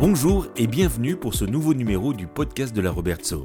[0.00, 3.44] Bonjour et bienvenue pour ce nouveau numéro du podcast de la Robertso.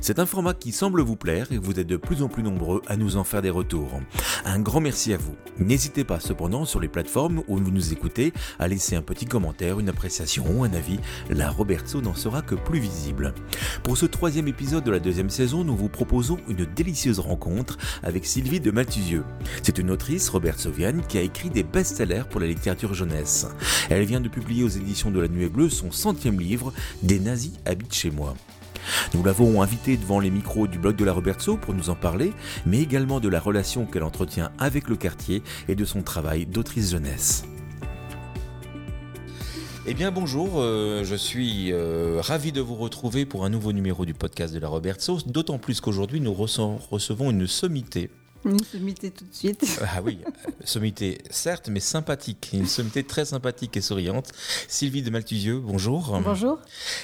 [0.00, 2.82] C'est un format qui semble vous plaire et vous êtes de plus en plus nombreux
[2.86, 4.00] à nous en faire des retours.
[4.44, 5.34] Un grand merci à vous.
[5.58, 9.80] N'hésitez pas cependant sur les plateformes où vous nous écoutez à laisser un petit commentaire,
[9.80, 10.98] une appréciation ou un avis.
[11.30, 13.34] La Robertso n'en sera que plus visible.
[13.82, 18.26] Pour ce troisième épisode de la deuxième saison, nous vous proposons une délicieuse rencontre avec
[18.26, 19.24] Sylvie de Malthusieux.
[19.62, 23.46] C'est une autrice, Robert Sovian, qui a écrit des best-sellers pour la littérature jeunesse.
[23.90, 27.52] Elle vient de publier aux éditions de la Nuée Bleue son centième livre, Des nazis
[27.64, 28.34] habitent chez moi.
[29.14, 32.32] Nous l'avons invitée devant les micros du blog de la Robertso pour nous en parler,
[32.66, 36.90] mais également de la relation qu'elle entretient avec le quartier et de son travail d'autrice
[36.90, 37.44] jeunesse.
[39.88, 44.04] Eh bien bonjour, euh, je suis euh, ravi de vous retrouver pour un nouveau numéro
[44.04, 48.10] du podcast de la Robertso, d'autant plus qu'aujourd'hui nous rece- recevons une sommité.
[48.46, 49.80] Une sommité tout de suite.
[49.82, 54.30] Ah oui, euh, sommité certes, mais sympathique, une sommité très sympathique et souriante.
[54.68, 56.16] Sylvie de Malthusieux, bonjour.
[56.24, 56.58] Bonjour.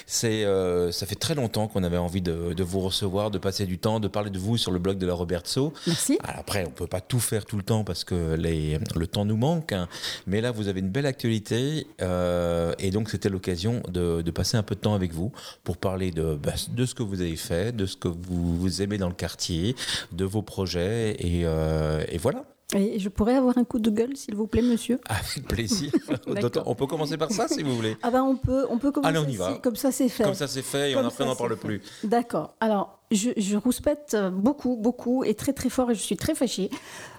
[0.07, 3.65] C'est, euh, ça fait très longtemps qu'on avait envie de, de vous recevoir, de passer
[3.65, 5.73] du temps, de parler de vous sur le blog de la Robertso.
[5.85, 6.17] Merci.
[6.23, 9.25] Alors après, on peut pas tout faire tout le temps parce que les, le temps
[9.25, 9.73] nous manque.
[9.73, 9.89] hein.
[10.27, 14.55] Mais là, vous avez une belle actualité euh, et donc c'était l'occasion de, de passer
[14.55, 15.33] un peu de temps avec vous
[15.65, 18.81] pour parler de, bah, de ce que vous avez fait, de ce que vous, vous
[18.81, 19.75] aimez dans le quartier,
[20.13, 22.45] de vos projets et, euh, et voilà.
[22.75, 24.99] Et je pourrais avoir un coup de gueule, s'il vous plaît, monsieur?
[25.07, 25.91] Avec plaisir.
[26.65, 27.97] On peut commencer par ça si vous voulez.
[28.01, 29.15] Ah ben on peut, on peut commencer.
[29.15, 29.59] Allez, on y va.
[29.61, 30.23] Comme ça, c'est fait.
[30.23, 31.81] Comme ça c'est fait et Comme on après on n'en parle plus.
[32.03, 32.55] D'accord.
[32.59, 36.71] Alors, je, je rouspète beaucoup, beaucoup, et très, très fort, et je suis très fâchée.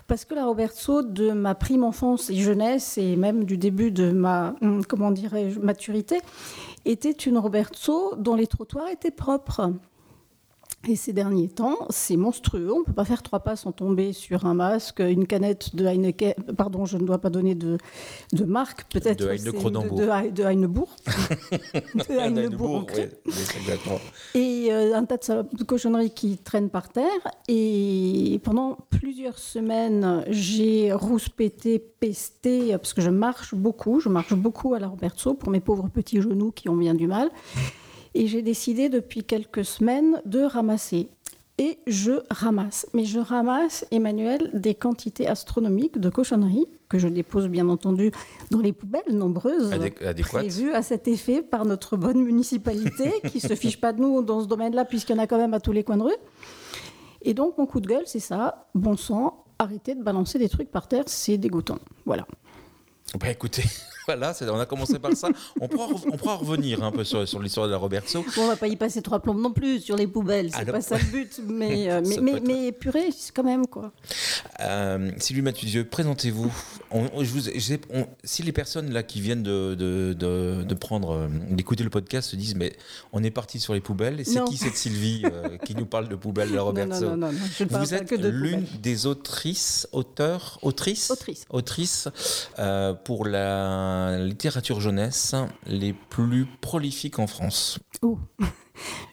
[0.06, 4.10] Parce que la Robertso, de ma prime enfance et jeunesse, et même du début de
[4.10, 6.20] ma, hum, comment dirais-je, maturité,
[6.84, 9.72] était une Robertso dont les trottoirs étaient propres.
[10.86, 12.70] Et ces derniers temps, c'est monstrueux.
[12.72, 15.86] On ne peut pas faire trois pas sans tomber sur un masque, une canette de
[15.86, 16.34] Heineken.
[16.56, 17.78] Pardon, je ne dois pas donner de,
[18.32, 19.18] de marque, peut-être.
[19.18, 19.98] De Heine c'est Cronenbourg.
[19.98, 20.94] De, de, de Heinebourg.
[21.94, 23.02] de Heinebourg oui,
[23.58, 23.98] exactement.
[24.34, 27.04] et euh, un tas de, de cochonneries qui traînent par terre.
[27.48, 34.00] Et pendant plusieurs semaines, j'ai rouspété, pesté, parce que je marche beaucoup.
[34.00, 37.06] Je marche beaucoup à la Robertso pour mes pauvres petits genoux qui ont bien du
[37.06, 37.30] mal.
[38.14, 41.08] Et j'ai décidé depuis quelques semaines de ramasser.
[41.58, 42.86] Et je ramasse.
[42.94, 48.10] Mais je ramasse, Emmanuel, des quantités astronomiques de cochonneries que je dépose bien entendu
[48.50, 50.32] dans les poubelles nombreuses Adé- adéquate.
[50.42, 54.42] prévues à cet effet par notre bonne municipalité qui se fiche pas de nous dans
[54.42, 56.16] ce domaine-là puisqu'il y en a quand même à tous les coins de rue.
[57.22, 58.66] Et donc mon coup de gueule, c'est ça.
[58.74, 61.78] Bon sang, arrêtez de balancer des trucs par terre, c'est dégoûtant.
[62.04, 62.26] Voilà.
[63.18, 63.62] Bah écoutez,
[64.06, 65.28] voilà, on a commencé par ça.
[65.60, 68.24] On pourra, on pourra revenir un peu sur, sur l'histoire de la Robertso.
[68.36, 70.72] Bon, on va pas y passer trois plombes non plus sur les poubelles, c'est Ah
[70.72, 71.40] pas ça le but.
[71.46, 73.92] Mais, euh, mais, mais, peut être- mais purée, quand même quoi.
[74.60, 76.52] Euh, Sylvie Mathusieux, présentez-vous.
[78.24, 82.30] Si les personnes là qui viennent de, de, de- de prendre, euh, d'écouter le podcast
[82.30, 82.74] se disent mais
[83.12, 86.14] on est parti sur les poubelles, c'est qui cette Sylvie euh, qui nous parle de
[86.16, 88.14] poubelles de la Non, non, Robertso non, non, non, je ne parle Vous êtes que
[88.14, 91.44] de l'une des autrices, auteurs, autrices, Autrice.
[91.50, 92.08] autrices,
[93.04, 95.34] pour la littérature jeunesse
[95.66, 97.78] les plus prolifiques en France.
[98.02, 98.18] Oh.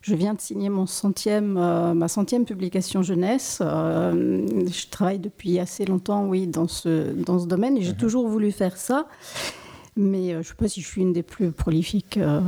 [0.02, 3.60] Je viens de signer mon centième, euh, ma centième publication jeunesse.
[3.62, 8.28] Euh, je travaille depuis assez longtemps, oui, dans ce, dans ce domaine et j'ai toujours
[8.28, 9.08] voulu faire ça.
[10.04, 12.40] Mais euh, je ne sais pas si je suis une des plus prolifiques euh,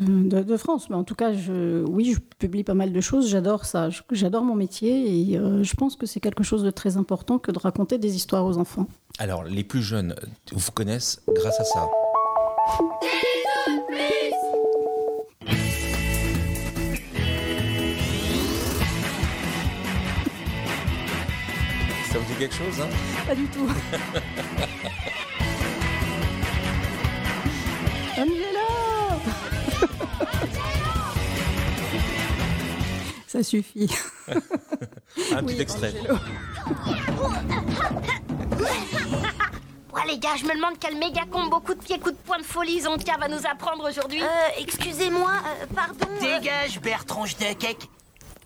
[0.00, 0.90] de, de- de France.
[0.90, 3.28] Mais en tout cas, je, oui, je publie pas mal de choses.
[3.28, 3.88] J'adore ça.
[4.10, 7.52] J'adore mon métier et euh, je pense que c'est quelque chose de très important que
[7.52, 8.86] de raconter des histoires aux enfants.
[9.18, 10.16] Alors, les plus jeunes
[10.52, 11.86] vous connaissent grâce à ça.
[22.12, 22.88] Ça vous dit quelque chose, hein?
[23.26, 23.68] Pas du tout.
[28.20, 29.20] Angela
[33.26, 33.88] Ça suffit.
[34.28, 35.94] Un petit Oui, extrait.
[36.00, 36.18] Angelo.
[39.92, 42.38] Ouais les gars, je me demande quel méga con beaucoup de pieds, coups de poing
[42.38, 44.22] de folie Zontia va nous apprendre aujourd'hui.
[44.22, 44.26] Euh,
[44.58, 45.30] excusez-moi,
[45.62, 46.06] euh, pardon.
[46.22, 47.88] euh, Dégage, Bertrand de cake.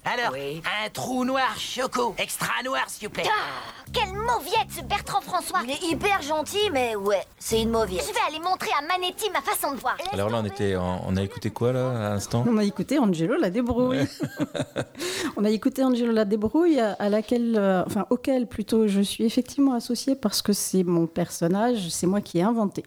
[0.06, 3.24] Alors, un trou noir choco, extra noir s'il vous plaît.
[3.26, 5.60] ah, quelle mauviette ce Bertrand François.
[5.64, 8.04] Il est hyper gentil, mais ouais, c'est une mauviette.
[8.06, 9.96] Je vais aller montrer à Manetti ma façon de voir.
[10.12, 12.98] Alors là, on, était, en- on a écouté quoi, là, à l'instant On a écouté
[12.98, 14.06] Angelo la débrouille.
[15.36, 19.24] On a écouté Angelo la débrouille à, à laquelle, euh, enfin auquel plutôt je suis
[19.24, 22.84] effectivement associée parce que c'est mon personnage, c'est moi qui ai inventé.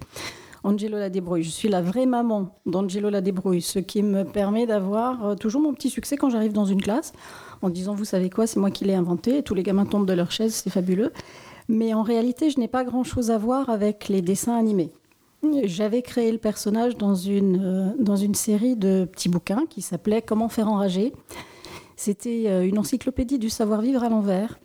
[0.67, 4.65] Angelo la débrouille, je suis la vraie maman d'Angelo la débrouille, ce qui me permet
[4.65, 7.13] d'avoir euh, toujours mon petit succès quand j'arrive dans une classe
[7.61, 10.05] en disant vous savez quoi, c'est moi qui l'ai inventé, et tous les gamins tombent
[10.05, 11.13] de leur chaise, c'est fabuleux.
[11.69, 14.91] Mais en réalité, je n'ai pas grand-chose à voir avec les dessins animés.
[15.63, 20.21] J'avais créé le personnage dans une, euh, dans une série de petits bouquins qui s'appelait
[20.21, 21.13] Comment faire enrager.
[21.95, 24.59] C'était euh, une encyclopédie du savoir-vivre à l'envers.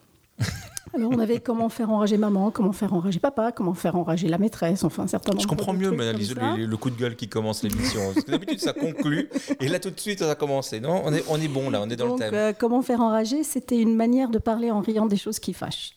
[0.95, 4.39] Alors, on avait comment faire enrager maman, comment faire enrager papa, comment faire enrager la
[4.39, 5.41] maîtresse, enfin, certainement.
[5.41, 6.17] Je comprends mieux, madame
[6.57, 8.01] le, le coup de gueule qui commence l'émission.
[8.13, 9.29] Parce que d'habitude, ça conclut,
[9.61, 10.81] et là, tout de suite, ça a commencé.
[10.81, 12.35] Non, on est, on est bon, là, on est dans Donc, le thème.
[12.35, 15.97] euh, comment faire enrager, c'était une manière de parler en riant des choses qui fâchent.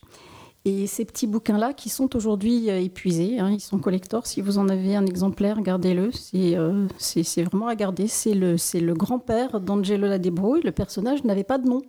[0.64, 4.26] Et ces petits bouquins-là, qui sont aujourd'hui euh, épuisés, hein, ils sont collectors.
[4.26, 6.10] Si vous en avez un exemplaire, gardez-le.
[6.12, 8.08] C'est euh, c'est- c'est vraiment à garder.
[8.08, 10.62] C'est le, c'est le grand-père d'Angelo Ladebrouille.
[10.64, 11.82] Le personnage n'avait pas de nom.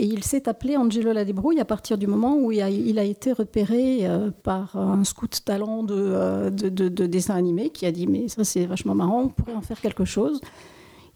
[0.00, 4.06] Et il s'est appelé Angelo Ladebrouille à partir du moment où il a, été repéré
[4.06, 8.44] euh, par un scout talent euh, de- de dessin animé qui a dit Mais ça,
[8.44, 10.40] c'est vachement marrant, on pourrait en faire quelque chose.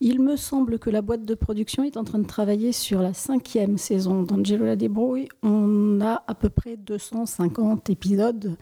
[0.00, 3.14] Il me semble que la boîte de production est en train de travailler sur la
[3.14, 5.28] cinquième saison d'Angelo La Débrouille.
[5.44, 8.56] On a à peu près 250 épisodes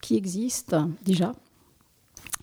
[0.00, 1.34] qui existent déjà.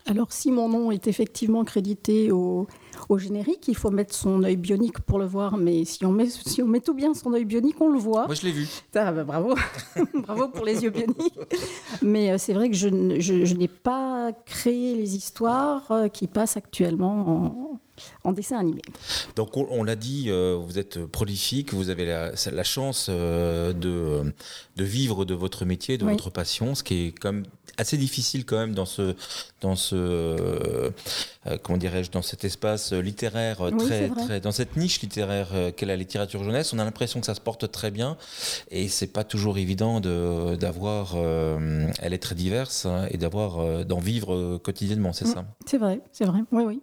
[0.10, 2.66] Alors si mon nom est effectivement crédité au,
[3.10, 6.28] au générique, il faut mettre son œil bionique pour le voir, mais si on met,
[6.28, 8.26] si on met tout bien son œil bionique, on le voit.
[8.26, 8.68] Moi, je l'ai vu.
[8.96, 9.54] Ah, bah, bravo,
[10.16, 11.38] bravo pour les yeux bioniques.
[12.02, 16.08] Mais euh, c'est vrai que je, ne- je- je n'ai pas créé les histoires euh,
[16.08, 17.80] qui passent actuellement en,
[18.24, 18.82] en dessin animé.
[19.36, 23.74] Donc, on, on l'a dit, euh, vous êtes prolifique, vous avez la, la chance euh,
[23.74, 24.34] de,
[24.76, 26.12] de vivre de votre métier, de Oui.
[26.14, 27.46] votre passion, ce qui est quand même
[27.78, 29.16] assez difficile quand même dans ce,
[29.62, 30.90] dans ce, euh,
[31.64, 35.48] comment dirais-je, dans cet espace littéraire Oui, très, dans cette niche littéraire
[35.78, 36.74] qu'est la littérature jeunesse.
[36.74, 38.18] On a l'impression que ça se porte très bien
[38.70, 44.00] et c'est pas toujours évident de, d'avoir, elle est très diverse hein, et d'avoir, d'en
[44.00, 45.34] vivre quotidiennement, c'est Mm.
[45.34, 45.46] ça?
[45.66, 46.82] C'est vrai, c'est vrai, oui, oui.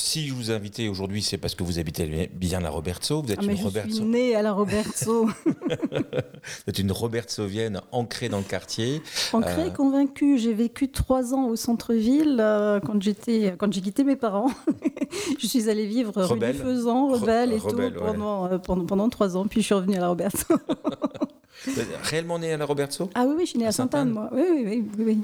[0.00, 3.20] Si je vous ai invité aujourd'hui, c'est parce que vous habitez bien la Robertso.
[3.20, 3.96] Vous êtes Ah, mais une je Robertso.
[3.96, 9.02] suis née à la Roberto, Vous êtes une Robertsovienne ancrée dans le quartier.
[9.32, 9.70] ancrée, Euh.
[9.70, 10.38] convaincue.
[10.38, 14.52] J'ai vécu trois ans au centre-ville euh, quand j'étais, quand j'ai quitté mes parents.
[15.40, 16.56] je suis allée vivre rue Rebelle.
[16.56, 18.06] du Faisan, Re- rebelle et rebelle, tout ouais.
[18.12, 19.46] pendant, euh, pendant, pendant trois ans.
[19.48, 20.08] Puis je suis revenue à la
[21.80, 24.10] êtes réellement né à la Robertso ah oui, oui, je suis née À à Sainte-Anne,
[24.10, 24.30] moi.
[24.32, 24.84] Oui, oui, oui.
[24.98, 25.18] oui, oui.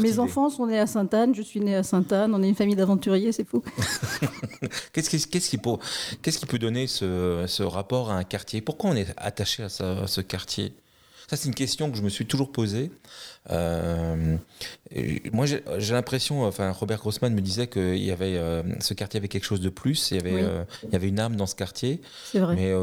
[0.00, 2.34] Mes des- enfants sont nés à Sainte-Anne, je suis née à Sainte-Anne.
[2.34, 3.62] On est une famille d'aventuriers, c'est fou.
[4.92, 5.70] Qu'est-ce qui, qu'est-ce qui peut,
[6.22, 8.60] qu'est-ce qui peut donner ce, ce rapport à un quartier?
[8.60, 10.74] Pourquoi on est attaché à, ça- à ce quartier?
[11.28, 12.90] Ça, c'est une question que je me suis toujours posée.
[13.50, 14.36] Euh,
[15.32, 18.92] moi, j'ai, j'ai l'impression, enfin, Robert Grossman me disait que il y avait, euh, ce
[18.92, 20.10] quartier avait quelque chose de plus.
[20.10, 20.40] Il y avait, Oui.
[20.42, 22.02] euh, il y avait une âme dans ce quartier.
[22.30, 22.54] C'est vrai.
[22.56, 22.74] Mais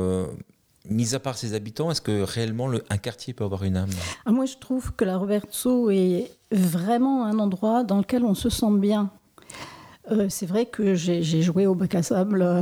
[0.89, 3.89] mis à part ses habitants, est-ce que réellement le, un quartier peut avoir une âme?
[4.25, 8.49] Ah, moi, je trouve que la Roberto est vraiment un endroit dans lequel on se
[8.49, 9.11] sent bien.
[10.11, 12.61] Euh, c'est vrai que j'ai joué au bac à sable euh,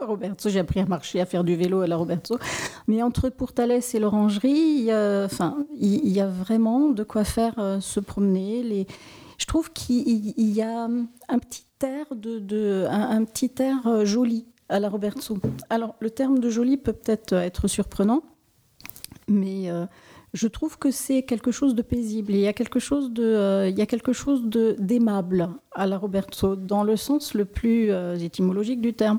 [0.00, 2.38] à Roberto, j'ai appris à marcher, à faire du vélo à la Roberto.
[2.86, 7.24] Mais entre Pourtalès et l'Orangerie, il y a- enfin, il y, a vraiment de quoi
[7.24, 8.62] faire euh, se promener.
[8.62, 8.86] Les...
[9.38, 14.46] Je trouve qu'il il y a un petit air, de, un, petit air euh, joli
[14.68, 15.38] à la Roberto.
[15.70, 18.22] Alors, le terme de joli peut peut-être être surprenant,
[19.28, 19.68] mais
[20.32, 22.32] je trouve que c'est quelque chose de paisible.
[22.32, 25.86] Il y a quelque chose de, euh, il y a quelque chose de d'aimable à
[25.86, 29.18] la Roberto, dans le sens le plus euh, étymologique du terme.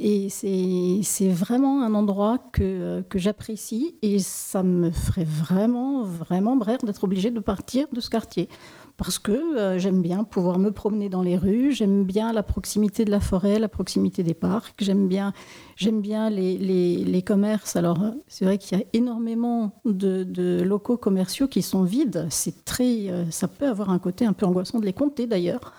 [0.00, 6.78] Et c'est vraiment un endroit que, que j'apprécie et ça me ferait vraiment, vraiment brère
[6.78, 8.48] d'être obligée de partir de ce quartier.
[8.96, 13.04] Parce que euh, j'aime bien pouvoir me promener dans les rues, j'aime bien la proximité
[13.04, 15.32] de la forêt, la proximité des parcs, j'aime bien,
[15.74, 17.74] j'aime bien les, les, les commerces.
[17.74, 17.98] Alors,
[18.28, 22.28] c'est vrai qu'il y a énormément de, de locaux commerciaux qui sont vides.
[22.30, 25.72] C'est très, euh, ça peut avoir un côté un peu angoissant de les compter d'ailleurs.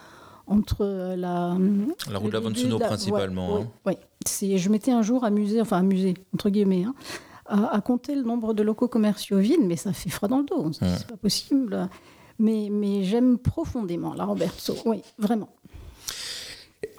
[0.47, 1.57] Entre euh, la,
[2.11, 3.55] La route de la la- principalement.
[3.55, 3.67] ouais, hein.
[3.87, 3.97] oui, oui.
[4.27, 6.93] C'est- Je m'étais un jour amusée, enfin amusée, entre guillemets, hein,
[7.47, 10.43] à, à compter le nombre de locaux commerciaux vides, mais ça fait froid dans le
[10.45, 10.65] dos.
[10.65, 10.71] Ouais.
[10.81, 11.89] c'est pas possible.
[12.39, 15.49] Mais, mais j'aime profondément la Roberto, oui, vraiment.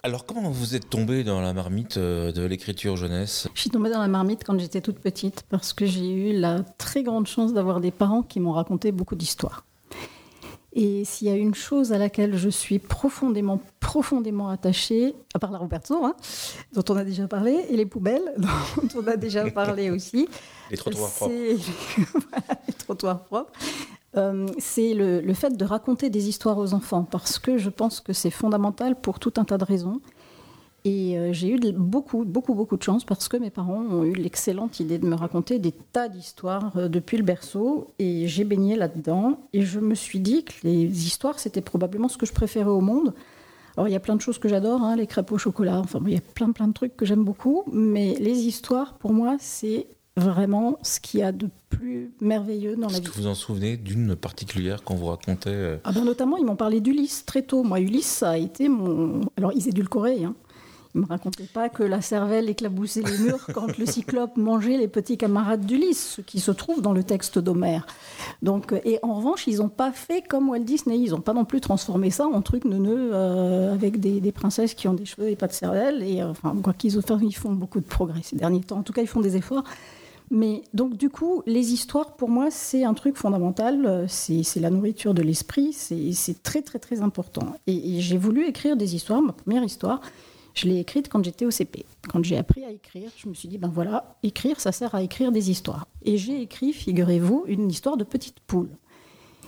[0.03, 3.49] Alors, comment vous êtes tombé dans la marmite euh, de l'écriture jeunesse?
[3.55, 6.61] Je suis tombée dans la marmite quand j'étais toute petite parce que j'ai eu la
[6.79, 9.65] très grande chance d'avoir des parents qui m'ont raconté beaucoup d'histoires.
[10.79, 15.51] Et s'il y a une chose à laquelle je suis profondément, profondément attachée, à part
[15.51, 16.15] la Roberto, hein,
[16.75, 20.29] dont on a déjà parlé, et les poubelles, dont on a déjà parlé aussi,
[20.71, 21.35] Les trottoirs propres.
[22.31, 23.53] Voilà, les trottoirs propres.
[24.17, 28.01] Euh, c'est le, le fait de raconter des histoires aux enfants, parce que je pense
[28.01, 30.01] que c'est fondamental pour tout un tas de raisons.
[30.85, 34.05] Et euh, j'ai eu de- beaucoup, beaucoup, beaucoup de chance parce que mes parents ont
[34.05, 37.93] eu l'excellente idée de me raconter des tas d'histoires euh, depuis le berceau.
[37.99, 39.41] Et j'ai baigné là-dedans.
[39.53, 42.81] Et je me suis dit que les histoires, c'était probablement ce que je préférais au
[42.81, 43.15] monde.
[43.77, 45.81] Alors, il y a plein de choses que j'adore, hein, les crêpes au chocolat.
[45.81, 47.65] Enfin, il y a plein, plein de trucs que j'aime beaucoup.
[47.73, 52.89] Mais les histoires, pour moi, c'est vraiment ce qu'il y a de plus merveilleux dans
[52.89, 53.09] la Est-ce vie.
[53.09, 56.45] que vous vous en souvenez d'une particulière qu'on vous racontait euh, Ah ben notamment, ils
[56.45, 57.63] m'ont parlé d'Ulysse très tôt.
[57.63, 59.21] Moi, Ulysse, ça a été mon.
[59.37, 60.25] Alors, ils édulcoraient.
[60.25, 60.35] Hein.
[60.95, 64.89] Ils me racontaient pas que la cervelle éclaboussait les murs quand le cyclope mangeait les
[64.89, 67.87] petits camarades d'Ulysse, ce qui se trouve dans le texte d'Homère.
[68.41, 70.99] Donc, euh, et en revanche, ils n'ont pas fait comme Walt Disney.
[70.99, 74.73] Ils n'ont pas non plus transformé ça en truc neuneux euh, avec des, des princesses
[74.73, 76.03] qui ont des cheveux et pas de cervelle.
[76.03, 78.79] Et enfin, quoi qu'ils enfin, ils font beaucoup de progrès ces derniers temps.
[78.79, 79.65] En tout cas, ils font des efforts.
[80.31, 83.87] Mais donc du coup, les histoires, pour moi, c'est un truc fondamental.
[83.87, 85.73] Euh, C'est la nourriture de l'esprit.
[85.73, 87.55] C'est très très très important.
[87.67, 89.23] Et j'ai voulu écrire des histoires.
[89.23, 90.01] Ma première histoire,
[90.55, 91.85] je l'ai écrite quand j'étais au CP.
[92.09, 95.03] Quand j'ai appris à écrire, je me suis dit ben voilà, écrire, ça sert à
[95.03, 95.87] écrire des histoires.
[96.03, 98.71] Et j'ai écrit, figurez-vous, une histoire de petite poule.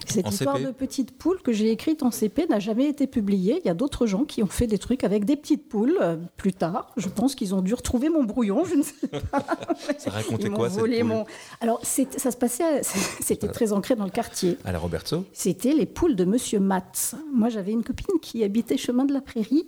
[0.09, 0.67] Cette En histoire CP?
[0.69, 3.61] de petite poule que j'ai écrite en CP n'a jamais été publiée.
[3.62, 6.17] Il y a d'autres gens qui ont fait des trucs avec des petites poules euh,
[6.37, 6.93] plus tard.
[6.97, 9.19] Je pense qu'ils ont dû retrouver mon brouillon, je ne sais pas.
[9.99, 11.25] Ça racontait Ils quoi cette volé poule mon.
[11.61, 12.83] Alors, ça se passait, à-
[13.21, 14.57] c'était très ancré dans le quartier.
[14.65, 17.15] À la Roberto C'était les poules de Monsieur Matz.
[17.33, 19.67] Moi, j'avais une copine qui habitait chemin de la Prairie.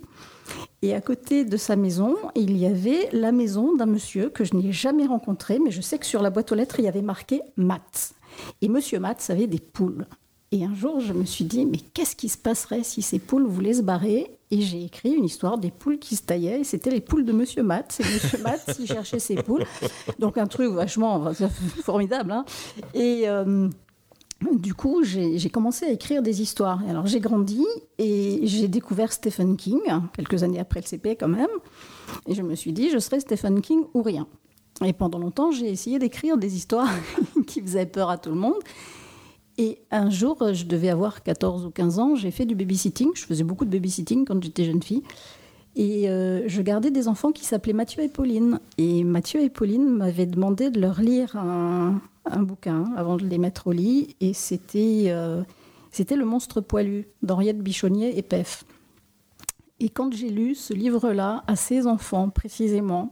[0.81, 4.55] Et à côté de sa maison, il y avait la maison d'un monsieur que je
[4.55, 7.01] n'ai jamais rencontré, mais je sais que sur la boîte aux lettres, il y avait
[7.01, 8.13] marqué Matz.
[8.61, 10.07] Et Monsieur Matz avait des poules.
[10.53, 13.45] Et un jour, je me suis dit, mais qu'est-ce qui se passerait si ces poules
[13.47, 14.37] voulaient se barrer?
[14.51, 16.59] Et j'ai écrit une histoire des poules qui se taillaient.
[16.59, 18.01] Et c'était les poules de Monsieur Matz.
[18.01, 19.63] Et Monsieur Matz, il cherchait ses poules.
[20.19, 21.31] Donc un truc vachement
[21.83, 22.31] formidable.
[22.31, 22.45] hein.
[22.93, 23.29] Et...
[23.29, 23.69] euh,
[24.53, 26.81] du coup, j'ai j'ai commencé à écrire des histoires.
[26.85, 27.63] Et Alors, j'ai grandi
[27.99, 29.79] et j'ai découvert Stephen King,
[30.13, 31.47] quelques années après le CP quand même.
[32.27, 34.25] Et je me suis dit, je serai Stephen King ou rien.
[34.83, 36.89] Et pendant longtemps, j'ai essayé d'écrire des histoires
[37.45, 38.55] qui faisaient peur à tout le monde.
[39.57, 43.09] Et un jour, je devais avoir 14 ou 15 ans, j'ai fait du babysitting.
[43.15, 45.03] Je faisais beaucoup de babysitting quand j'étais jeune fille.
[45.75, 48.59] Et euh, je gardais des enfants qui s'appelaient Mathieu et Pauline.
[48.77, 53.37] Et Mathieu et Pauline m'avaient demandé de leur lire un, un bouquin avant de les
[53.37, 54.15] mettre au lit.
[54.19, 55.43] Et c'était euh,
[55.91, 58.63] c'était Le monstre poilu d'Henriette Bichonnier et Pef.
[59.79, 63.11] Et quand j'ai lu ce livre-là à ces enfants précisément,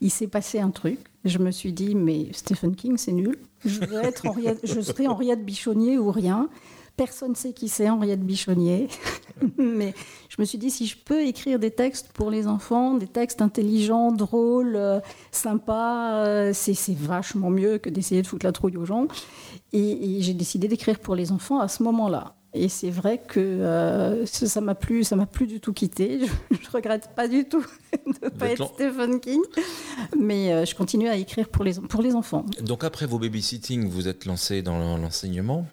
[0.00, 1.00] il s'est passé un truc.
[1.24, 3.38] Je me suis dit, mais Stephen King, c'est nul.
[3.64, 3.80] Je,
[4.28, 6.50] Henriette, serai Henriette Bichonnier ou rien.
[6.96, 8.88] Personne ne sait qui c'est Henriette Bichonnier.
[9.58, 9.94] mais
[10.28, 13.42] je me suis dit, si je peux écrire des textes pour les enfants, des textes
[13.42, 15.00] intelligents, drôles, euh,
[15.32, 19.08] sympas, euh, c'est vachement mieux que d'essayer de foutre la trouille aux gens.
[19.72, 22.36] Et j'ai décidé d'écrire pour les enfants à ce moment-là.
[22.56, 26.20] Et c'est vrai que euh, ça m'a plus, ça m'a plus du tout quitté.
[26.50, 27.64] Je, je regrette pas du tout
[28.06, 28.74] de ne pas être.
[28.74, 29.40] Stephen King,
[30.18, 32.46] mais euh, je continue à écrire pour les pour les enfants.
[32.62, 35.66] Donc après vos babysitting, vous êtes lancé dans l'enseignement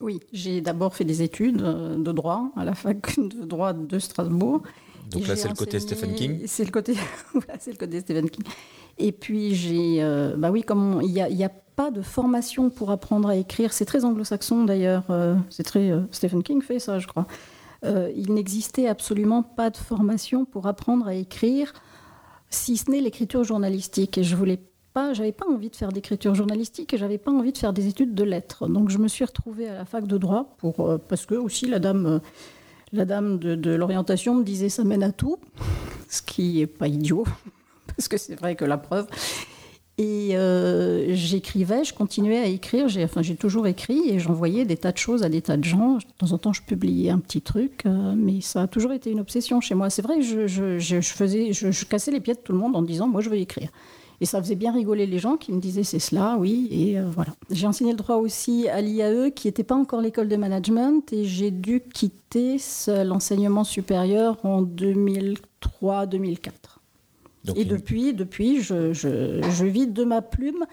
[0.00, 3.98] Oui, j'ai d'abord fait des études euh, de droit à la fac de droit de
[3.98, 4.62] Strasbourg.
[5.10, 6.94] Donc Et là, c'est le côté Stephen King C'est le côté,
[7.32, 8.44] voilà, c'est le côté Stephen King.
[8.98, 12.70] Et puis j'ai, euh, bah oui, comme il n'y a, y a pas de formation
[12.70, 15.04] pour apprendre à écrire, c'est très anglo-saxon d'ailleurs.
[15.10, 17.28] euh, c'est très euh, Stephen King fait ça, je crois.
[17.84, 21.72] Euh, il n'existait absolument pas de formation pour apprendre à écrire,
[22.50, 24.18] si ce n'est l'écriture journalistique.
[24.18, 24.58] Et je voulais
[24.92, 27.86] pas, j'avais pas envie de faire d'écriture journalistique et j'avais pas envie de faire des
[27.86, 28.66] études de lettres.
[28.66, 31.78] Donc je me suis retrouvée à la fac de droit pour, parce que aussi la
[31.78, 32.20] dame.
[32.92, 35.38] la dame de, de l'orientation me disait ça mène à tout,
[36.08, 37.24] ce qui est pas idiot,
[37.98, 39.06] parce que c'est vrai que la preuve.
[39.98, 44.96] Et euh, j'écrivais, je continuais à écrire, j'ai toujours écrit et j'envoyais des tas de
[44.96, 45.96] choses à des tas de gens.
[45.96, 49.10] De temps en temps, je publiais un petit truc, euh, mais ça a toujours été
[49.10, 49.90] une obsession chez moi.
[49.90, 53.08] C'est vrai que je, faisais, je, cassais les pieds de tout le monde en disant
[53.08, 53.70] moi je veux écrire.
[54.20, 57.06] Et ça faisait bien rigoler les gens qui me disaient c'est cela, oui, et euh,
[57.12, 57.32] voilà.
[57.50, 61.24] J'ai enseigné le droit aussi à l'IAE, qui n'était pas encore l'école de management, et
[61.24, 62.58] j'ai dû quitter
[63.04, 66.77] l'enseignement supérieur en 2003-2004.
[67.48, 70.64] Donc, Et il- depuis, depuis je, je- je vis de ma plume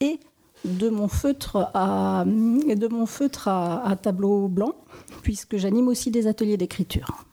[0.00, 0.20] et
[0.64, 4.74] de mon feutre à, de mon feutre à, à tableau blanc,
[5.22, 7.24] puisque j'anime aussi des ateliers d'écriture.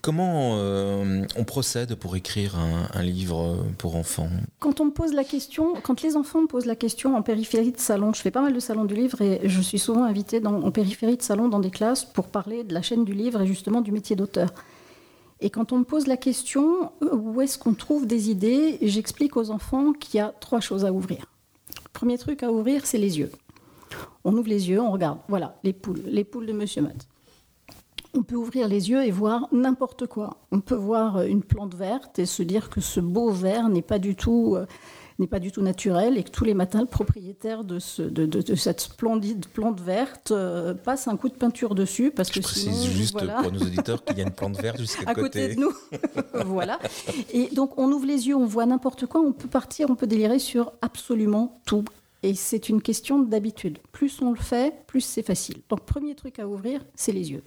[0.00, 4.28] Comment euh, on procède pour écrire un, un livre pour enfants?
[4.60, 7.72] Quand on me pose la question, quand les enfants me posent la question en périphérie
[7.72, 10.40] de salon, je fais pas mal de salons du livre et je suis souvent invitée
[10.40, 13.42] dans, en périphérie de salon dans des classes pour parler de la chaîne du livre
[13.42, 14.48] et justement du métier d'auteur.
[15.40, 19.36] Et quand on me pose la question euh, où est-ce qu'on trouve des idées, j'explique
[19.36, 21.26] aux enfants qu'il y a trois choses à ouvrir.
[21.92, 23.30] Premier truc à ouvrir, c'est les yeux.
[24.24, 25.18] On ouvre les yeux, on regarde.
[25.28, 27.06] Voilà, les poules, les poules de Monsieur Matt.
[28.14, 30.38] On peut ouvrir les yeux et voir n'importe quoi.
[30.50, 33.98] On peut voir une plante verte et se dire que ce beau vert n'est pas
[33.98, 34.66] du tout euh,
[35.18, 38.26] n'est pas du tout naturel et que tous les matins, le propriétaire de, ce, de,
[38.26, 42.10] de, cette splendide plante verte euh, passe un coup de peinture dessus.
[42.10, 43.42] Parce Je que précise sinon, juste voilà.
[43.42, 45.72] pour nos auditeurs qu'il y a une plante verte jusqu'à à côté de nous.
[46.46, 46.78] voilà.
[47.32, 50.06] Et donc, on ouvre les yeux, on voit n'importe quoi, on peut partir, on peut
[50.06, 51.84] délirer sur absolument tout.
[52.22, 53.78] Et c'est une question d'habitude.
[53.92, 55.58] Plus on le fait, plus c'est facile.
[55.68, 57.42] Donc, premier truc à ouvrir, c'est les yeux.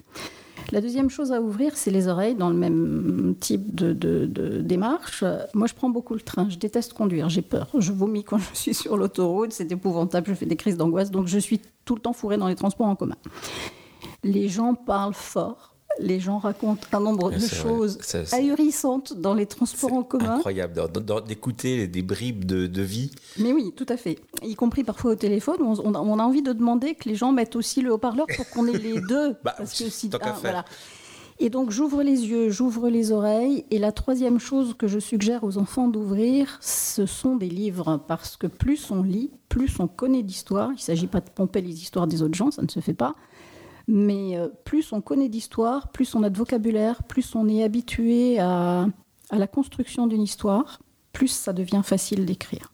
[0.71, 3.93] La deuxième chose à ouvrir, c'est les oreilles, dans le même type de,
[4.61, 5.23] démarche.
[5.53, 6.47] Moi, je prends beaucoup le train.
[6.49, 7.29] Je déteste conduire.
[7.29, 7.67] J'ai peur.
[7.77, 9.51] Je vomis quand je suis sur l'autoroute.
[9.51, 10.27] C'est épouvantable.
[10.27, 11.11] Je fais des crises d'angoisse.
[11.11, 13.17] Donc, je suis tout le temps fourrée dans les transports en commun.
[14.23, 15.68] Les gens parlent fort.
[15.99, 20.35] Les gens racontent un nombre de choses Ça, ahurissantes dans les transports en commun.
[20.35, 20.81] Incroyable
[21.27, 23.11] d'écouter des bribes de, de vie.
[23.37, 24.19] Mais oui, tout à fait.
[24.43, 27.55] Y compris parfois au téléphone, on, on a, envie de demander que les gens mettent
[27.55, 29.35] aussi le haut-parleur pour qu'on ait les deux.
[29.43, 30.63] Bah, parce que si, qu'à faire.
[31.41, 33.65] Et donc j'ouvre les yeux, j'ouvre les oreilles.
[33.71, 38.01] Et la troisième chose que je suggère aux enfants d'ouvrir, ce sont des livres.
[38.07, 40.69] Parce que plus on lit, plus on connaît d'histoire.
[40.71, 42.93] Il ne s'agit pas de pomper les histoires des autres gens, ça ne se fait
[42.93, 43.15] pas.
[43.91, 48.37] Mais euh, plus on connaît d'histoire, plus on a de vocabulaire, plus on est habitué
[48.39, 48.85] à,
[49.31, 50.79] à la construction d'une histoire,
[51.11, 52.71] plus ça devient facile d'écrire.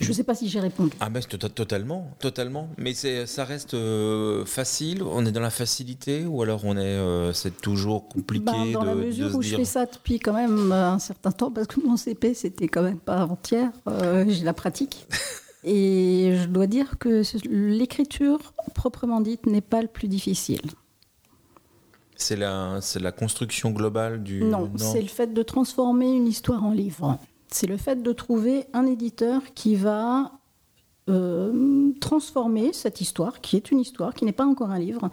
[0.00, 0.92] Je ne sais pas si j'ai répondu.
[1.00, 2.70] Ah ben to- totalement, totalement.
[2.78, 5.02] Mais ça reste euh, facile?
[5.02, 8.80] On est dans la facilité ou alors on est, euh, c'est toujours compliqué Ben, dans
[8.80, 9.50] de, la mesure où dire.
[9.50, 12.82] je fais ça depuis quand même un certain temps, parce que mon CP, c'était quand
[12.82, 15.06] même pas avant-hier, euh, j'ai la pratique.
[15.64, 20.62] Et je dois dire que l'écriture, proprement dite, n'est pas le plus difficile.
[22.16, 22.80] C'est la,
[23.16, 24.42] construction globale du.
[24.44, 27.18] Non, c'est le fait de transformer une histoire en livre.
[27.48, 30.32] C'est le fait de trouver un éditeur qui va
[31.08, 35.10] euh, transformer cette histoire, qui est une histoire, qui n'est pas encore un livre,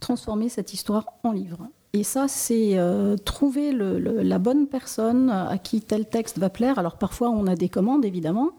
[0.00, 1.68] transformer cette histoire en livre.
[1.92, 6.50] Et ça, c'est euh, trouver le- le- la bonne personne à qui tel texte va
[6.50, 6.78] plaire.
[6.78, 8.50] Alors parfois, on a des commandes, évidemment,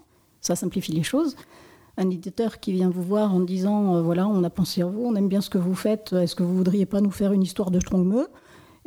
[0.45, 1.35] ça simplifie les choses.
[1.97, 5.03] Un éditeur qui vient vous voir en disant, euh, voilà, on a pensé à vous,
[5.05, 7.41] on aime bien ce que vous faites, est-ce que vous voudriez pas nous faire une
[7.43, 8.27] histoire de Strongmeu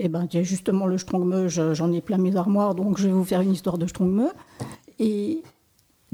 [0.00, 3.12] eh ben, tiens, justement, le Strongmeu, je- j'en ai plein mes armoires, donc je vais
[3.12, 4.28] vous faire une histoire de Strongmeu.
[5.00, 5.42] Et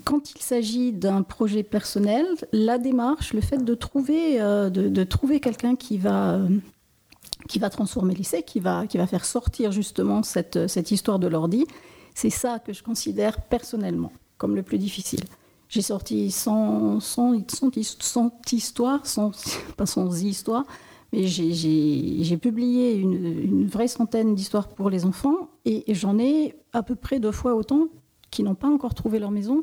[0.04, 5.38] quand il s'agit d'un projet personnel, la démarche, le fait de trouver, euh, de trouver
[5.38, 6.48] quelqu'un qui va, euh,
[7.46, 11.26] qui va transformer l'essai, qui va, qui va faire sortir justement cette, cette histoire de
[11.26, 11.66] l'ordi,
[12.14, 14.12] c'est ça que je considère personnellement
[14.44, 15.24] comme le plus difficile.
[15.70, 17.50] J'ai sorti 100, 100,
[17.98, 19.30] 100 histoires, 100,
[19.78, 20.66] pas 100 histoires,
[21.14, 26.94] mais j'ai- publié une, vraie centaine d'histoires pour les enfants et, j'en ai à peu
[26.94, 27.88] près deux fois autant
[28.30, 29.62] qui n'ont pas encore trouvé leur maison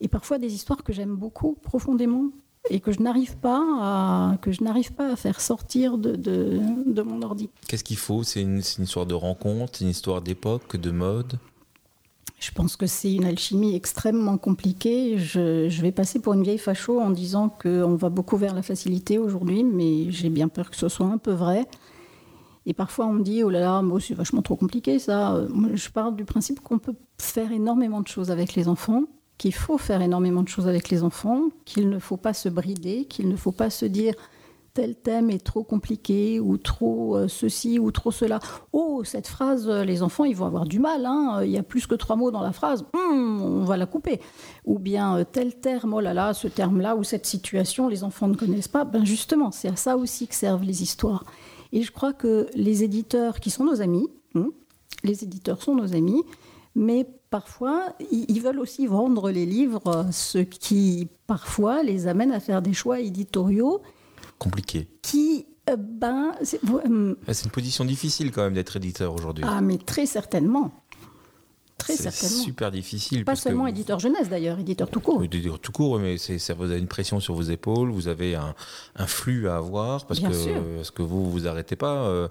[0.00, 2.26] et parfois des histoires que j'aime beaucoup profondément
[2.70, 6.60] et que je n'arrive pas à que je n'arrive pas à faire sortir de, de,
[6.86, 7.50] de mon ordi.
[7.66, 8.22] Qu'est-ce qu'il faut?
[8.22, 11.40] C'est une histoire de rencontre, une histoire d'époque, de mode?
[12.38, 15.18] Je pense que c'est une alchimie extrêmement compliquée.
[15.18, 19.18] Je, vais passer pour une vieille facho en disant qu'on va beaucoup vers la facilité
[19.18, 21.66] aujourd'hui, mais j'ai bien peur que ce soit un peu vrai.
[22.64, 25.34] Et parfois on me dit, oh là là, moi, c'est vachement trop compliqué ça.
[25.34, 29.04] Euh, Je parle du principe qu'on peut faire énormément de choses avec les enfants,
[29.36, 33.06] qu'il faut faire énormément de choses avec les enfants, qu'il ne faut pas se brider,
[33.06, 34.14] qu'il ne faut pas se dire
[34.78, 38.38] tel thème est trop compliqué ou trop euh, ceci ou trop cela.
[38.72, 41.04] Oh, cette phrase, euh, les enfants, ils vont avoir du mal.
[41.04, 41.40] hein.
[41.42, 42.84] Il y a plus que trois mots dans la phrase.
[42.94, 44.20] Hum, on va la couper.
[44.66, 48.28] Ou bien euh, tel terme, oh là là, ce terme-là ou cette situation, les enfants
[48.28, 48.84] ne connaissent pas.
[48.84, 51.24] Ben justement, c'est à ça aussi que servent les histoires.
[51.72, 54.50] Et je crois que les éditeurs, qui sont nos amis, hein,
[55.02, 56.22] les éditeurs sont nos amis,
[56.76, 62.62] mais parfois, ils veulent aussi vendre les livres, ce qui parfois les amène à faire
[62.62, 63.82] des choix éditoriaux
[64.38, 64.88] Compliqué.
[65.02, 69.44] qui, euh, ben, c'est- euh, C'est une position difficile quand même d'être éditeur aujourd'hui.
[69.46, 70.72] ah, mais très certainement.
[71.76, 72.42] Très c'est certainement.
[72.42, 73.24] super difficile.
[73.24, 75.22] Pas seulement vous- éditeur jeunesse d'ailleurs, éditeur tout court.
[75.28, 78.34] Dire tout court, mais c'est, ça vous avez une pression sur vos épaules, vous avez
[78.34, 78.52] un,
[78.96, 80.60] un flux à avoir parce Bien que, sûr.
[80.76, 82.06] parce que vous vous arrêtez pas.
[82.08, 82.26] euh,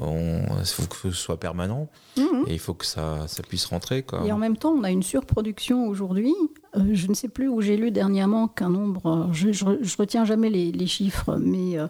[0.00, 2.44] on- il faut que ce soit permanent Mhm.
[2.48, 4.02] et il faut que ça, ça puisse rentrer.
[4.02, 4.24] Quoi.
[4.26, 6.34] Et en même temps, on a une surproduction aujourd'hui.
[6.78, 10.50] Euh, je ne sais plus où j'ai lu dernièrement qu'un nombre, euh, je, retiens jamais
[10.50, 11.86] les, chiffres, mais euh,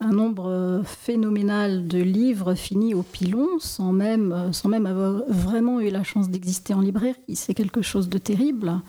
[0.00, 6.30] un nombre phénoménal de livres finis au pilon sans même, avoir vraiment eu la chance
[6.30, 7.16] d'exister en librairie.
[7.34, 8.80] C'est quelque chose de terrible.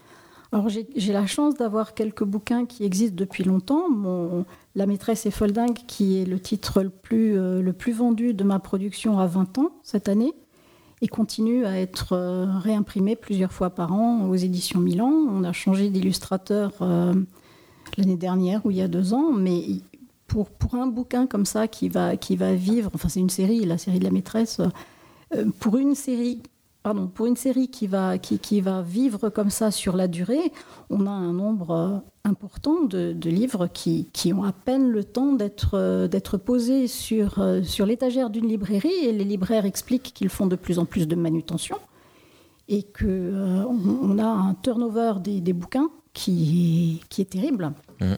[0.54, 3.86] Alors j'ai la chance d'avoir quelques bouquins qui existent depuis longtemps.
[4.76, 8.44] La maîtresse est folle dingue, qui est le titre le plus, le plus vendu de
[8.44, 10.34] ma production à 20 ans cette année
[11.02, 15.10] et continue à être euh, réimprimé plusieurs fois par an aux éditions Milan.
[15.10, 17.14] On a changé d'illustrateur euh,
[17.98, 19.64] l'année dernière ou il y a deux ans, mais
[20.28, 23.66] pour, pour un bouquin comme ça qui va, qui va vivre, enfin c'est une série,
[23.66, 24.62] la série de la maîtresse,
[25.36, 26.42] euh, pour une série
[26.84, 30.52] pardon, pour une série qui va, qui, qui, va vivre comme ça sur la durée,
[30.90, 35.34] on a un nombre euh, important de, livres qui, qui, ont à peine le temps
[35.34, 40.48] d'être euh, posés sur, euh, sur l'étagère d'une librairie et les libraires expliquent qu'ils font
[40.48, 41.78] de plus en plus de manutention
[42.68, 43.68] et qu'on
[44.04, 47.74] on a un turnover des, des bouquins qui, qui est terrible.
[48.00, 48.14] Mmh.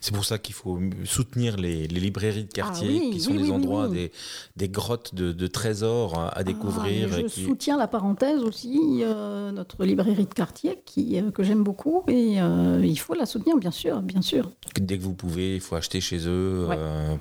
[0.00, 3.32] C'est pour ça qu'il faut soutenir les, les, librairies de quartier, ah oui, qui sont
[3.32, 4.12] oui, des oui, endroits, Des,
[4.56, 7.08] des, grottes de, de, trésors à découvrir.
[7.12, 7.44] Ah, je qui...
[7.44, 12.40] soutiens la parenthèse aussi, euh, notre librairie de quartier, qui, euh, que j'aime beaucoup, et
[12.40, 14.50] euh, il faut la soutenir, bien sûr, bien sûr.
[14.80, 16.68] Dès que vous pouvez, il faut acheter chez eux,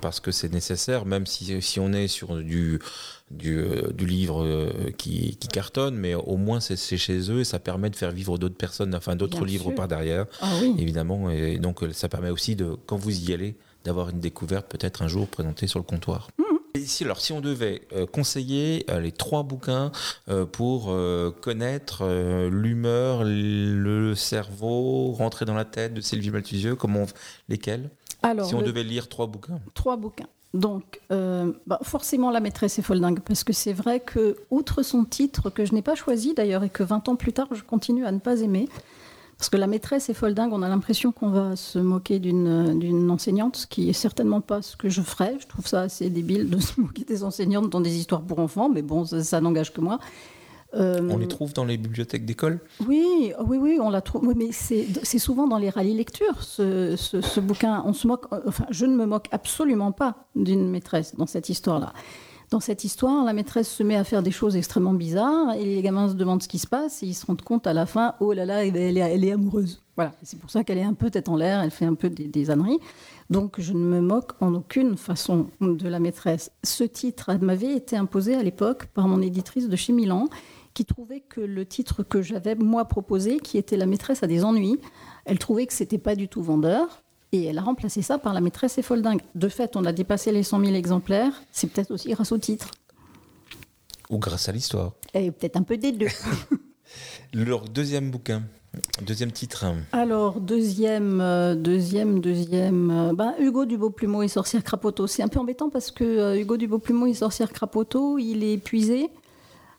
[0.02, 2.80] parce que c'est nécessaire, même si, si on est sur du
[3.32, 7.44] du, euh, du livre euh, qui, qui, cartonne, mais au moins c'est chez eux et
[7.44, 9.76] ça permet de faire vivre d'autres personnes, enfin d'autres livres sûr.
[9.76, 10.76] par derrière, ah, oui.
[10.78, 11.30] évidemment.
[11.30, 15.08] Et donc ça permet aussi, de, quand vous y allez, d'avoir une découverte peut-être un
[15.08, 16.30] jour présentée sur le comptoir.
[16.38, 16.52] Mmh.
[16.74, 19.92] Et ici, alors, si on devait euh, conseiller euh, les trois bouquins
[20.30, 20.96] euh, pour
[21.42, 22.06] connaître
[22.50, 27.08] l'humeur, le cerveau, rentrer dans la tête de Sylvie Malthusieux, comment on...
[27.50, 27.90] lesquels?
[28.24, 28.68] Alors, Si on le...
[28.68, 29.60] devait lire trois bouquins.
[29.74, 30.28] Trois bouquins.
[30.54, 34.84] Donc, euh, bah forcément, La maîtresse est folle dingue, parce que c'est vrai que, outre
[34.84, 37.64] son titre, que je n'ai pas choisi d'ailleurs, et que 20 ans plus tard, je
[37.64, 38.68] continue à ne pas aimer,
[39.38, 43.10] parce que La maîtresse est folle dingue, on a l'impression qu'on va se moquer d'une
[43.10, 45.38] enseignante, ce qui est certainement pas ce que je ferais.
[45.40, 48.70] Je trouve ça assez débile de se moquer des enseignantes dans des histoires pour enfants,
[48.70, 50.00] mais bon, ça, ça n'engage que moi.
[50.74, 52.60] Euh, on les trouve dans les bibliothèques d'école?
[52.88, 54.26] Oui, oui, oui, on la trouve.
[54.26, 57.84] Oui, mais c'est souvent dans les rallyes lecture, ce, ce, ce, bouquin.
[57.86, 61.94] On se moque, enfin, je ne me moque absolument pas d'une maîtresse dans cette histoire-là.
[62.52, 65.82] Dans cette histoire, la maîtresse se met à faire des choses extrêmement bizarres et les
[65.82, 68.16] gamins se demandent ce qui se passe et ils se rendent compte à la fin,
[68.20, 69.82] oh là là, elle est, elle est amoureuse.
[69.96, 72.10] Voilà, c'est pour ça qu'elle est un peu tête en l'air, elle fait un peu
[72.10, 72.80] des, des âneries.
[73.30, 76.52] Donc je ne me moque en aucune façon de la maîtresse.
[76.62, 80.28] Ce titre m'avait été imposé à l'époque par mon éditrice de chez Milan
[80.74, 84.44] qui trouvait que le titre que j'avais moi proposé, qui était La maîtresse a des
[84.44, 84.80] ennuis,
[85.26, 87.04] elle trouvait que c'était pas du tout vendeur.
[87.34, 89.22] Et elle a remplacé ça par La maîtresse est folle dingue.
[89.36, 91.42] De fait, on a dépassé les 100 000 exemplaires.
[91.52, 92.72] C'est peut-être aussi grâce au titre.
[94.10, 94.94] Ou grâce à l'histoire.
[95.14, 96.08] Et peut-être un peu des deux.
[97.34, 98.44] Leur deuxième bouquin,
[99.02, 99.66] deuxième titre.
[99.94, 102.92] Alors, deuxième, euh, deuxième, deuxième.
[102.92, 105.08] Euh, ben, Hugo du Beau-Plumeau et Sorcière Crapoteau.
[105.08, 108.54] C'est un peu embêtant parce que euh, Hugo du Beau-Plumeau et Sorcière Crapoteau, il est
[108.54, 109.10] épuisé.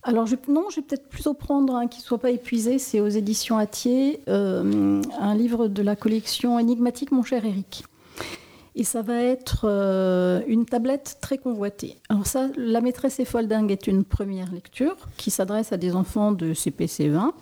[0.04, 3.08] Alors non, je vais peut-être plutôt prendre un qui ne soit pas épuisé, c'est aux
[3.08, 7.84] éditions Atier, euh, un livre de la collection énigmatique Mon cher Eric.
[8.74, 11.98] Et ça va être euh, une tablette très convoitée.
[12.08, 15.94] Alors ça, La maîtresse est folle dingue est une première lecture qui s'adresse à des
[15.94, 17.32] enfants de CPC20.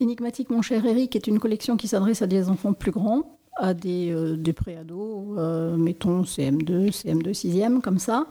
[0.00, 3.74] Énigmatique Mon cher Eric est une collection qui s'adresse à des enfants plus grands, à
[3.74, 8.26] des, euh, préados, euh, mettons CM2, CM2, 6e, comme ça.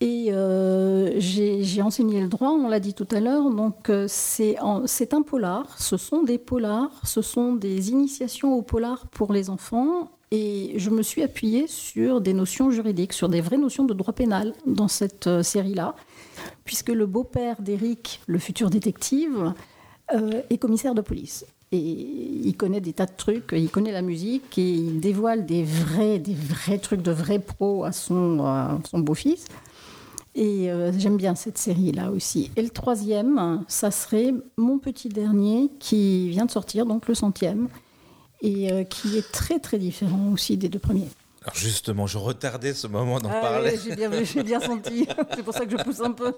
[0.00, 4.58] Et euh, j'ai enseigné le droit, on l'a dit tout à l'heure, donc euh, c'est
[4.58, 10.10] un polar, ce sont des polars, ce sont des initiations au polar pour les enfants,
[10.30, 14.12] et je me suis appuyée sur des notions juridiques, sur des vraies notions de droit
[14.12, 15.94] pénal dans cette euh, série-là,
[16.66, 19.54] puisque le beau-père d'Eric, le futur détective,
[20.50, 21.44] est commissaire de police.
[21.72, 25.64] Et il connaît des tas de trucs, il connaît la musique et il dévoile des
[25.64, 29.46] vrais, des vrais trucs de vrais pros à son beau-fils.
[30.36, 32.50] Et euh, j'aime bien cette série-là aussi.
[32.56, 37.68] Et le troisième, ça serait mon petit dernier qui vient de sortir, donc le centième,
[38.42, 41.08] et euh, qui est très très différent aussi des deux premiers.
[41.46, 43.78] Alors justement, je retardais ce moment d'en ah parler.
[43.84, 45.06] J'ai bien, bien, senti.
[45.36, 46.34] c'est pour ça que je pousse un peu.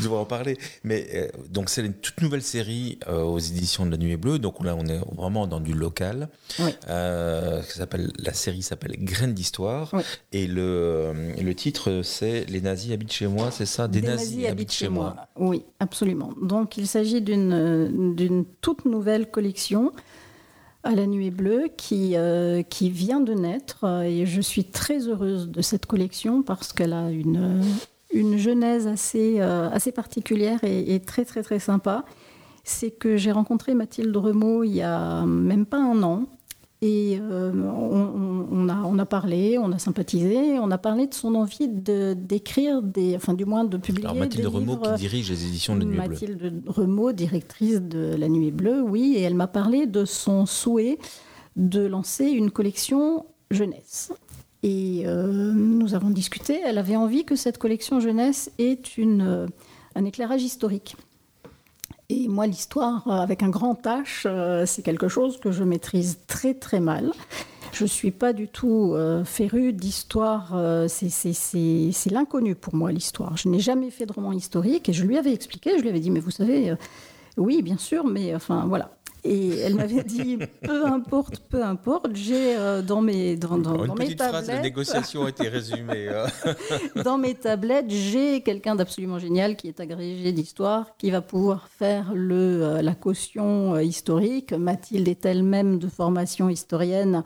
[0.00, 0.58] je vais en parler.
[0.82, 4.40] Mais euh, donc c'est une toute nouvelle série euh, aux éditions de la Nuit Bleue.
[4.40, 6.28] Donc là, on est vraiment dans du local.
[6.58, 6.74] Oui.
[6.88, 9.90] Euh, s'appelle, la série s'appelle Graines d'histoire.
[9.92, 10.02] Oui.
[10.32, 13.52] Et le, le titre, c'est Les nazis habitent chez moi.
[13.52, 13.86] C'est ça?
[13.86, 15.14] Des, Des nazis, nazis, habitent chez moi.
[15.36, 15.50] moi.
[15.50, 16.32] Oui, absolument.
[16.42, 19.92] Donc il s'agit d'une, d'une toute nouvelle collection
[20.84, 25.48] à la nuée bleue qui, euh, qui vient de naître et je suis très heureuse
[25.48, 27.62] de cette collection parce qu'elle a une,
[28.12, 32.04] une genèse assez, euh, assez particulière et, et, très très très sympa.
[32.62, 36.26] C'est que j'ai rencontré Mathilde Remaud il y a même pas un an
[36.86, 41.14] et euh, on, on, a, on a parlé, on a sympathisé, on a parlé de
[41.14, 44.06] son envie d'écrire, des, enfin du moins de publier.
[44.06, 46.08] Alors Mathilde des Remaud livres, qui dirige les éditions de la Nuit Bleue.
[46.08, 50.98] Mathilde Remaud, directrice de La Nuit Bleue, oui, et elle m'a parlé de son souhait
[51.56, 54.12] de lancer une collection jeunesse.
[54.62, 59.46] Et euh, nous avons discuté, elle avait envie que cette collection jeunesse ait une, euh,
[59.94, 60.96] un éclairage historique.
[62.10, 66.54] Et moi, l'histoire avec un grand H, euh, c'est quelque chose que je maîtrise très
[66.54, 67.12] très mal.
[67.74, 70.52] Je suis pas du tout euh, férue d'histoire.
[70.54, 73.36] Euh, c'est l'inconnu pour moi l'histoire.
[73.36, 75.72] Je n'ai jamais fait de roman historique et je lui avais expliqué.
[75.76, 76.76] Je lui avais dit mais vous savez, euh,
[77.36, 78.90] oui bien sûr, mais enfin voilà.
[79.26, 83.86] Et elle m'avait dit peu importe, peu importe, j'ai euh, dans mes dans, dans, Une
[83.86, 84.62] dans mes petite phrase, tablettes.
[84.62, 86.08] négociation a été résumée.
[86.08, 86.26] euh.
[87.04, 92.12] dans mes tablettes, j'ai quelqu'un d'absolument génial qui est agrégé d'histoire, qui va pouvoir faire
[92.14, 94.52] le, euh, la caution euh, historique.
[94.52, 97.24] Mathilde est elle-même de formation historienne.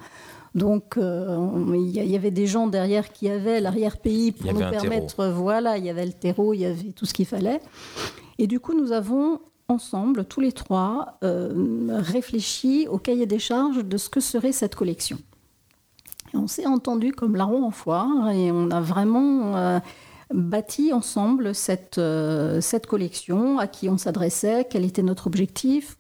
[0.55, 5.27] Donc, on- il y, y avait des gens derrière qui avaient l'arrière-pays pour nous permettre.
[5.27, 7.61] Voilà, il y avait le terreau, il y avait tout ce qu'il fallait.
[8.39, 13.85] Et du coup, nous avons ensemble, tous les trois, euh, réfléchi au cahier des charges
[13.85, 15.19] de ce que serait cette collection.
[16.35, 19.79] On s'est entendu comme larron en foire et on a vraiment euh,
[20.33, 25.99] bâti ensemble cette, euh, cette collection, à qui on s'adressait, quel était notre objectif,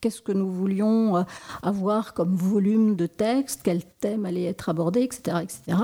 [0.00, 1.22] qu'est-ce que nous voulions euh,
[1.62, 5.38] avoir comme volume de texte, quel thème allait être abordé, etc.
[5.42, 5.78] etc.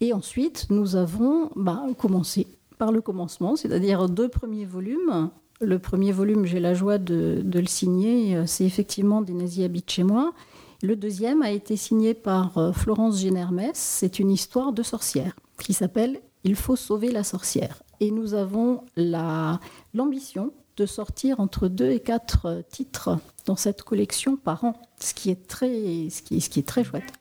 [0.00, 2.46] Et ensuite, nous avons bah, commencé
[2.78, 5.30] par le commencement, c'est-à-dire deux premiers volumes.
[5.64, 9.90] Le premier volume, j'ai la joie de, le signer, euh, c'est effectivement Des nazis habitent
[9.92, 10.32] chez moi.
[10.82, 13.70] Le deuxième a été signé par euh, Florence Génermès.
[13.74, 17.80] C'est une histoire de sorcière qui s'appelle Il faut sauver la sorcière.
[18.00, 19.60] Et nous avons la-
[19.94, 25.14] l'ambition de sortir entre deux et quatre euh, titres dans cette collection par an, ce
[25.14, 27.12] qui est très, ce qui, ce qui est très chouette.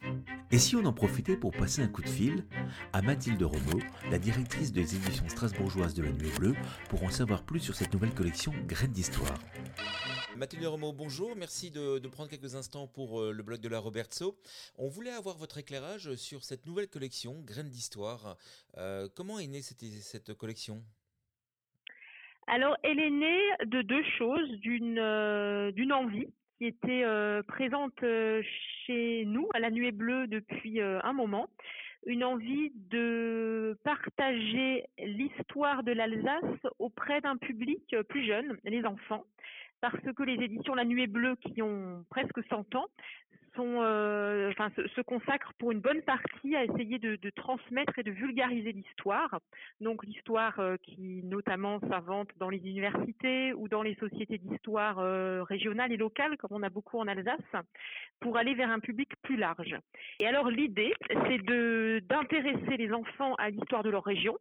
[0.52, 2.46] Et si on en profitait pour passer un coup de fil
[2.94, 6.56] à Mathilde Renaud, la directrice des éditions strasbourgeoises de la Nuée Bleue,
[6.89, 9.38] pour en savoir plus sur cette nouvelle collection Graines d'Histoire.
[10.38, 13.80] Mathilde Renaud, bonjour, merci de, de prendre quelques instants pour euh, le blog de la
[13.80, 14.38] Robertso.
[14.78, 18.38] On voulait avoir votre éclairage sur cette nouvelle collection Graines d'Histoire.
[18.78, 20.84] Euh, comment est née cette, cette collection?
[22.48, 26.28] Alors, elle est née de deux choses, d'une euh, d'une envie
[26.62, 28.43] qui était euh, présente euh,
[28.86, 31.50] chez nous à la Nuée Bleue depuis euh, un moment,
[32.06, 39.24] une envie de partager l'histoire de l'Alsace auprès d'un public plus jeune, les enfants,
[39.82, 42.89] parce que les éditions La Nuée Bleue, qui ont presque 100 ans,
[43.60, 44.52] euh,
[44.96, 49.40] se, consacrent pour une bonne partie à essayer de, transmettre et de vulgariser l'histoire.
[49.80, 55.44] Donc l'histoire euh, qui notamment s'invente dans les universités ou dans les sociétés d'histoire euh,
[55.44, 57.40] régionales et locales, comme on a beaucoup en Alsace,
[58.20, 59.76] pour aller vers un public plus large.
[60.20, 64.38] Et alors l'idée, c'est de d'intéresser les enfants à l'histoire de leur région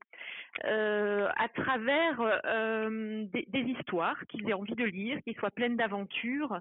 [0.65, 2.21] euh, à travers
[3.33, 6.61] des, des histoires qu'ils aient envie de lire, qui soient pleines d'aventures,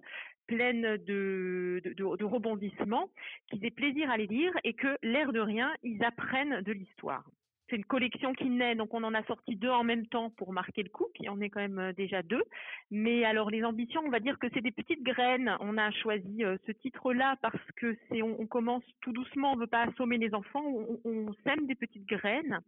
[0.49, 3.09] pleines de, de, rebondissements,
[3.47, 7.23] qu'ils aient plaisir à les lire et que, l'air de rien, ils apprennent de l'histoire.
[7.69, 10.53] C'est une collection qui naît, donc on en a sorti deux en même temps pour
[10.53, 12.43] marquer le coup, qui en est quand même euh, déjà deux.
[12.89, 15.55] Mais alors les ambitions, on va dire que c'est des petites graines.
[15.59, 19.61] On a choisi euh, ce titre-là parce que c'est, on, commence tout doucement, on ne
[19.61, 20.63] veut pas assommer les enfants,
[21.05, 22.59] on, sème des petites graines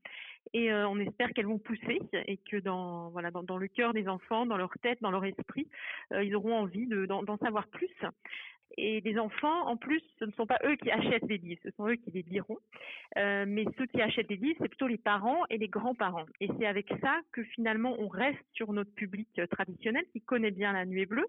[0.53, 4.45] et euh, on espère qu'elles vont pousser et que dans voilà le cœur des enfants,
[4.45, 5.67] dans leur tête, dans leur esprit,
[6.11, 7.89] ils auront envie de, d'en, d'en savoir plus.
[8.77, 11.71] Et les enfants, en plus, ce ne sont pas eux qui achètent les livres, ce
[11.71, 12.57] sont eux qui les liront.
[13.17, 16.25] Euh, mais ceux qui achètent les livres, c'est plutôt les parents et les grands-parents.
[16.39, 20.51] Et c'est avec ça que finalement on reste sur notre public euh, traditionnel qui connaît
[20.51, 21.27] bien la nuée bleue,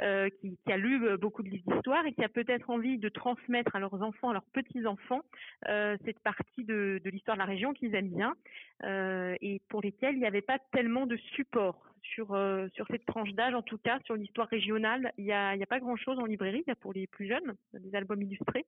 [0.00, 2.98] euh, qui, qui a lu euh, beaucoup de livres d'histoire et qui a peut-être envie
[2.98, 5.22] de transmettre à leurs enfants, à leurs petits-enfants,
[5.68, 8.34] euh, cette partie de, de l'histoire de la région qu'ils aiment bien
[9.40, 13.32] et pour lesquels il n'y avait pas tellement de support sur euh, sur cette tranche
[13.32, 15.12] d'âge, en tout cas sur l'histoire régionale.
[15.18, 17.28] Il n'y a, y a pas grand-chose en librairie, il y a pour les plus
[17.28, 18.64] jeunes, des albums illustrés,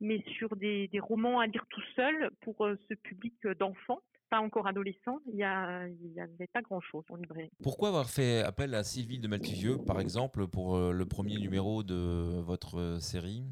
[0.00, 4.00] mais sur des, des romans à lire tout seul pour euh, ce public euh, d'enfants,
[4.30, 7.50] pas encore adolescents, il n'y avait pas grand-chose en librairie.
[7.62, 11.82] Pourquoi avoir fait appel à Sylvie de Maltuvieux, par exemple, pour euh, le premier numéro
[11.82, 13.44] de votre série?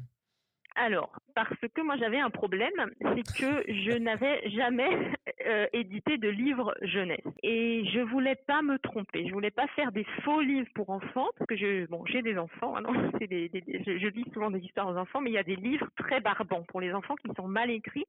[0.75, 5.11] Alors, parce que moi j'avais un problème, c'est que je n'avais jamais
[5.47, 9.91] euh, édité de livre jeunesse et je voulais pas me tromper, je voulais pas faire
[9.91, 11.87] des faux livres pour enfants parce que j'ai
[12.21, 12.83] des enfants, hein,
[13.21, 16.63] je, lis souvent des histoires aux enfants, mais il y a des livres très barbants
[16.67, 18.05] pour les enfants qui sont mal écrits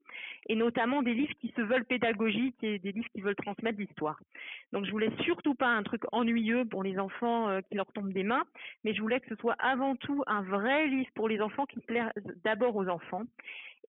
[0.47, 4.19] et notamment des livres qui se veulent pédagogiques et des livres qui veulent transmettre l'histoire.
[4.73, 8.13] Donc je voulais surtout pas un truc ennuyeux pour les enfants euh, qui leur tombent
[8.13, 8.43] des mains,
[8.83, 11.79] mais je voulais que ce soit avant tout un vrai livre pour les enfants qui
[11.79, 12.11] plaise
[12.43, 13.23] d'abord aux enfants.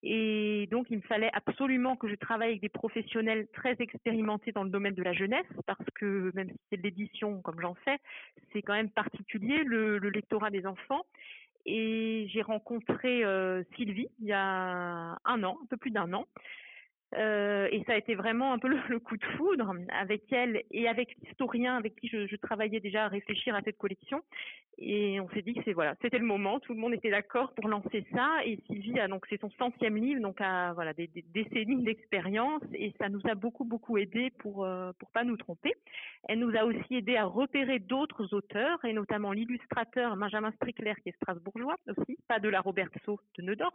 [0.02, 4.64] Et donc, il me fallait absolument que je travaille avec des professionnels très expérimentés dans
[4.64, 7.98] le domaine de la jeunesse, parce que même si c'est de l'édition, comme j'en fais,
[8.52, 11.04] c'est quand même particulier, le, le lectorat des enfants.
[11.66, 16.26] Et j'ai rencontré euh, Sylvie il y a un an, un peu plus d'un an,
[17.16, 20.88] Euh, et ça a été vraiment un peu le, coup de foudre avec elle et
[20.88, 24.22] avec l'historien avec qui je, je, travaillais déjà à réfléchir à cette collection.
[24.78, 27.52] Et on s'est dit que c'est voilà, c'était le moment, tout le monde était d'accord
[27.54, 28.38] pour lancer ça.
[28.44, 32.62] Et Sylvie a donc c'est son centième livre, donc a voilà des, des décennies d'expérience
[32.74, 35.74] et ça nous a beaucoup beaucoup aidé pour euh, pour pas nous tromper.
[36.28, 41.08] Elle nous a aussi aidé à repérer d'autres auteurs et notamment l'illustrateur Benjamin Strickler qui
[41.08, 43.74] est strasbourgeois aussi, pas de la Robertso de Neudorf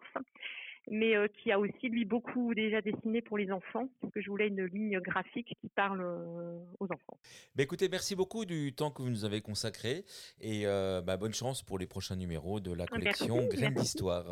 [0.89, 4.29] mais euh, qui a aussi lui beaucoup déjà dessiné pour les enfants, parce que je
[4.29, 7.17] voulais une ligne graphique qui parle euh, aux enfants.
[7.55, 10.05] Bah, écoutez, merci beaucoup du temps que vous nous avez consacré
[10.39, 14.25] et euh, bah, bonne chance pour les prochains numéros de la collection Graines d'Histoire.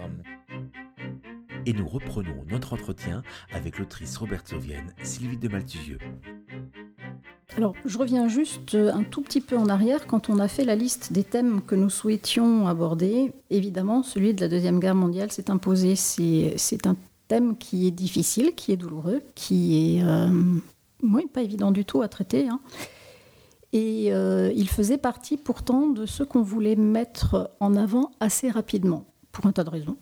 [1.66, 3.24] Et nous reprenons notre entretien
[3.54, 5.98] avec l'autrice Robert Sauvienne, Sylvie de Malthusieux.
[7.56, 10.06] Alors, je reviens juste un tout petit peu en arrière.
[10.06, 14.42] Quand on a fait la liste des thèmes que nous souhaitions aborder, évidemment, celui de
[14.42, 15.96] la Deuxième Guerre mondiale s'est imposé.
[15.96, 16.98] C'est un
[17.30, 20.28] thème qui est difficile, qui est douloureux, qui est euh,
[21.34, 22.50] pas évident du tout à traiter.
[22.50, 22.60] Hein.
[23.72, 29.06] Et euh, il faisait partie pourtant de ce qu'on voulait mettre en avant assez rapidement,
[29.32, 29.98] pour un tas de raisons.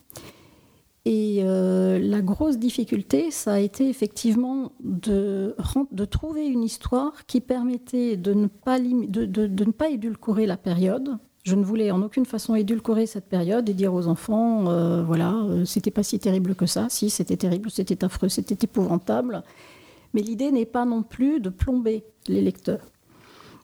[1.05, 5.55] Et euh, la grosse difficulté, ça a été effectivement de,
[6.09, 11.17] trouver une histoire qui permettait de ne, pas de, ne pas édulcorer la période.
[11.43, 15.33] Je ne voulais en aucune façon édulcorer cette période et dire aux enfants, euh, voilà,
[15.33, 16.85] euh, c'était pas si terrible que ça.
[16.89, 19.41] Si, c'était terrible, c'était affreux, c'était épouvantable.
[20.13, 22.91] Mais l'idée n'est pas non plus de plomber les lecteurs.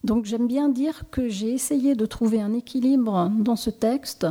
[0.04, 4.26] Donc j'aime bien dire que j'ai essayé de trouver un équilibre dans ce texte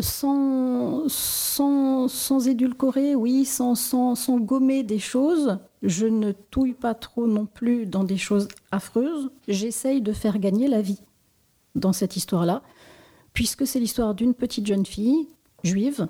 [0.00, 5.58] sans, sans, sans, édulcorer, oui, sans, sans, sans, gommer des choses.
[5.82, 9.30] Je ne touille pas trop non plus dans des choses affreuses.
[9.48, 11.00] J'essaye de faire gagner la vie
[11.74, 12.62] dans cette histoire-là,
[13.32, 15.28] puisque c'est l'histoire d'une petite jeune fille
[15.62, 16.08] juive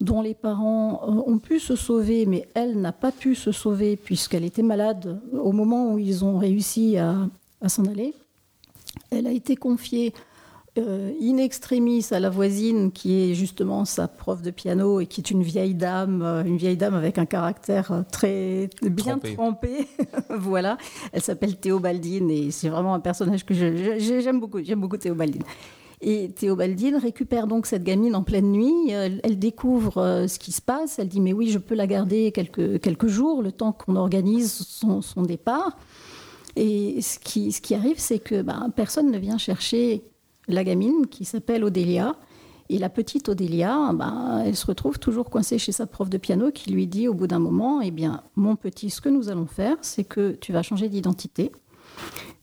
[0.00, 3.96] dont les parents euh, ont pu se sauver, mais elle n'a pas pu se sauver
[3.96, 7.16] puisqu'elle était malade au moment où ils ont réussi à,
[7.60, 8.14] à s'en aller.
[9.10, 10.14] Elle a été confiée
[10.76, 15.20] euh, in extremis à la voisine qui est justement sa prof de piano et qui
[15.20, 19.88] est une vieille dame, euh, une vieille dame avec un caractère euh, très bien trempé.
[20.30, 20.76] voilà,
[21.12, 24.62] elle s'appelle Théobaldine et c'est vraiment un personnage que j'aime beaucoup.
[24.62, 25.42] J'aime beaucoup Théobaldine.
[26.00, 28.90] Et Théobaldine récupère donc cette gamine en pleine nuit.
[28.90, 31.00] Elle, découvre ce qui se passe.
[31.00, 34.52] Elle dit mais oui, je peux la garder quelques quelques jours, le temps qu'on organise
[34.52, 35.76] son, son, départ.
[36.54, 40.04] Et ce qui, ce qui arrive, c'est que ben, personne ne vient chercher
[40.48, 42.16] la gamine qui s'appelle Odélia.
[42.70, 46.50] Et la petite Odélia, ben, elle se retrouve toujours coincée chez sa prof de piano
[46.50, 49.46] qui lui dit au bout d'un moment, eh bien, mon petit, ce que nous allons
[49.46, 51.50] faire, c'est que tu vas changer d'identité.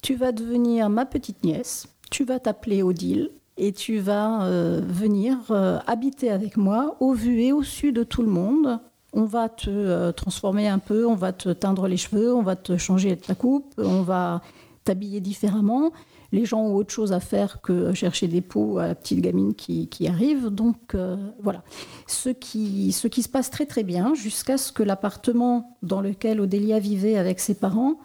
[0.02, 1.88] Tu vas devenir ma petite nièce.
[2.10, 7.42] Tu vas t'appeler Odile et tu vas euh, venir euh, habiter avec moi au vu
[7.42, 8.80] et au su de tout le monde.
[9.14, 12.56] On va te euh, transformer un peu, on va te teindre les cheveux, on va
[12.56, 14.42] te changer ta coupe, on va
[14.86, 15.92] t'habiller différemment
[16.36, 19.56] les gens ont autre chose à faire que chercher des pots à la petite gamine
[19.56, 20.48] qui, arrive.
[20.48, 21.64] Donc euh, voilà,
[22.08, 27.18] ce qui, se passe très très bien jusqu'à ce que l'appartement dans lequel Odélia vivait
[27.18, 27.96] avec ses parents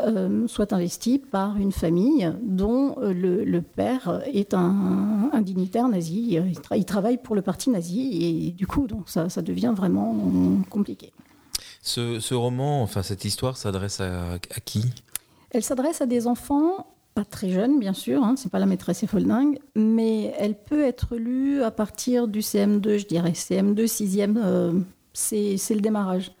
[0.00, 6.38] euh, soit investi par une famille dont le, père est un, dignitaire nazi.
[6.70, 10.14] Il, travaille pour le parti nazi et du coup, donc ça, devient vraiment
[10.70, 11.12] compliqué.
[11.82, 14.92] Ce, roman, enfin cette histoire, s'adresse à qui?
[15.52, 19.04] Elle s'adresse à des enfants pas très jeune, bien sûr, hein, c'est pas la maîtresse
[19.04, 23.32] Folding, mais elle peut être lue à partir du CM2, je dirais.
[23.32, 24.80] CM2, 6e, euh,
[25.12, 26.32] c'est le démarrage.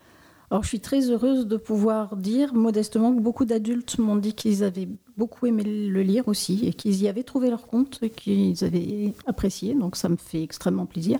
[0.50, 4.64] Alors je suis très heureuse de pouvoir dire modestement que beaucoup d'adultes m'ont dit qu'ils
[4.64, 8.64] avaient beaucoup aimé le lire aussi et qu'ils y avaient trouvé leur compte et qu'ils
[8.64, 11.18] avaient apprécié, donc ça me fait extrêmement plaisir.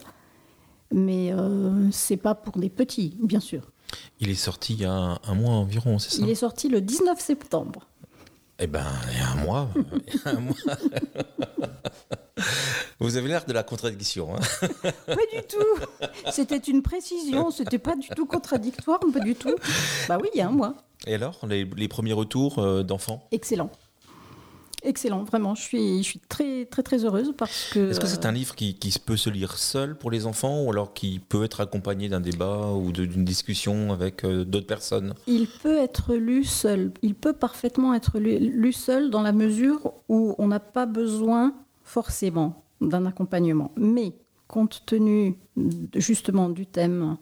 [0.92, 3.70] Mais euh, c'est pas pour des petits, bien sûr.
[4.20, 6.68] Il est sorti il y a un, un mois environ, c'est ça Il est sorti
[6.68, 7.88] le 19 septembre.
[8.59, 9.68] Eh ben, il y a un mois.
[13.00, 14.35] Vous avez l'air de la contradiction.
[14.35, 14.40] Hein
[15.07, 16.07] pas du tout.
[16.31, 17.50] C'était une précision.
[17.50, 19.55] C'était pas du tout contradictoire, pas du tout.
[20.09, 20.74] Bah oui, il y a un mois.
[21.07, 23.26] Et alors, les, les premiers retours euh, d'enfants?
[23.33, 23.70] Excellent.
[24.85, 25.55] Excellent, vraiment.
[25.55, 27.90] Je suis, je suis très, très, très heureuse parce que.
[27.90, 30.71] Est-ce que c'est un livre qui, qui, peut se lire seul pour les enfants ou
[30.71, 35.14] alors qui peut être accompagné d'un débat ou d'une discussion avec euh, d'autres personnes?
[35.27, 36.92] Il peut être lu seul.
[37.03, 41.55] Il peut parfaitement être lu, lu seul dans la mesure où on n'a pas besoin
[41.85, 43.71] forcément d'un accompagnement.
[43.77, 44.12] Mais
[44.49, 45.38] compte tenu
[45.95, 47.16] justement du thème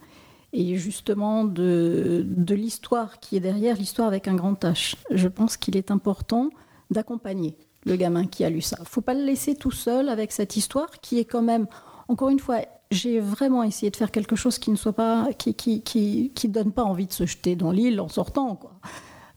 [0.52, 5.56] et justement de, de l'histoire qui est derrière, l'histoire avec un grand H, je pense
[5.56, 6.50] qu'il est important
[6.90, 8.76] d'accompagner le gamin qui a lu ça.
[8.80, 11.66] Il faut pas le laisser tout seul avec cette histoire qui est quand même,
[12.08, 12.58] encore une fois,
[12.90, 16.48] j'ai vraiment essayé de faire quelque chose qui ne soit pas, qui, qui, qui, qui
[16.48, 18.72] donne pas envie de se jeter dans l'île en sortant, quoi.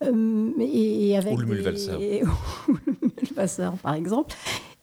[0.04, 2.00] Euh, et, avec ou le mulvasseur.
[3.84, 4.36] par exemple.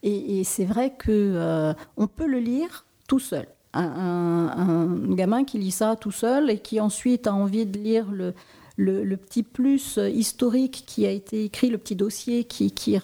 [0.02, 3.46] Et, c'est vrai que euh, on peut le lire tout seul.
[3.72, 8.34] Un, gamin qui lit ça tout seul et qui ensuite a envie de lire le,
[8.76, 12.96] le, petit plus historique qui a été écrit, le petit dossier qui, qui,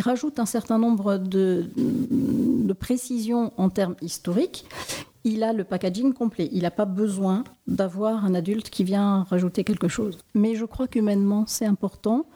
[0.00, 4.64] rajoute un certain nombre de, de précisions en termes historiques,
[5.24, 6.48] il a le packaging complet.
[6.52, 10.18] Il n'a pas besoin d'avoir un adulte qui vient rajouter quelque chose.
[10.34, 12.26] Mais je crois qu'humainement, c'est important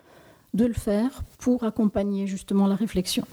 [0.55, 3.25] de le faire pour accompagner justement la réflexion.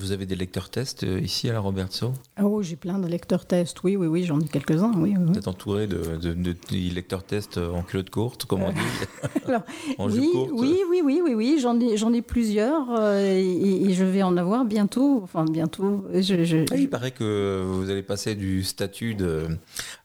[0.00, 3.44] Vous avez des lecteurs tests euh, ici à la Robertso Oh, j'ai plein de lecteurs
[3.44, 5.14] tests, oui, oui, oui, j'en ai quelques-uns, oui.
[5.14, 6.56] Vous êtes entouré de, de,
[6.94, 8.78] lecteurs tests en culotte courte, comme on dit
[9.98, 10.50] en oui, courte.
[10.54, 14.38] oui, oui, oui, oui, oui, j'en ai, j'en ai plusieurs euh, et, je vais en
[14.38, 15.20] avoir bientôt.
[15.22, 16.06] Enfin, bientôt.
[16.14, 19.48] Je, ah, il paraît que vous allez passer du statut de,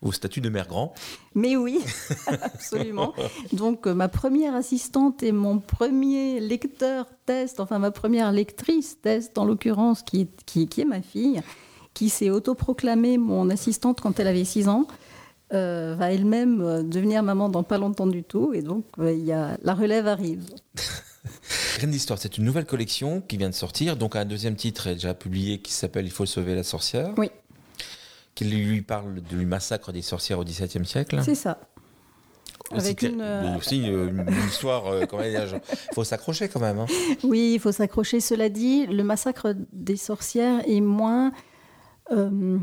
[0.01, 0.93] au statut de mère grand.
[1.36, 1.81] Mais oui,
[2.27, 3.13] absolument.
[3.51, 9.38] Donc, euh, ma première assistante et mon premier lecteur test, enfin ma première lectrice test
[9.38, 11.41] en l'occurrence, qui est, qui, qui est ma fille,
[11.93, 14.88] qui s'est autoproclamée mon assistante quand elle avait 6 ans,
[15.53, 18.53] euh, va elle-même euh, devenir maman dans pas longtemps du tout.
[18.53, 20.45] Et donc, il y a, la relève arrive.
[21.77, 23.97] Graine d'histoire, c'est une nouvelle collection qui vient de sortir.
[23.97, 27.13] Donc, un deuxième titre est déjà publié qui s'appelle Il faut sauver la sorcière.
[27.17, 27.29] Oui.
[28.36, 31.21] Qui lui parle du massacre des sorcières au XVIIe siècle.
[31.23, 31.57] C'est ça.
[32.71, 35.61] Avec une, euh, aussi une, histoire, euh, il
[35.93, 36.79] faut s'accrocher quand même.
[36.79, 36.88] Hein.
[37.23, 38.19] Oui, il faut s'accrocher.
[38.19, 41.31] Cela dit, le massacre des sorcières est moins.
[42.11, 42.57] Euh,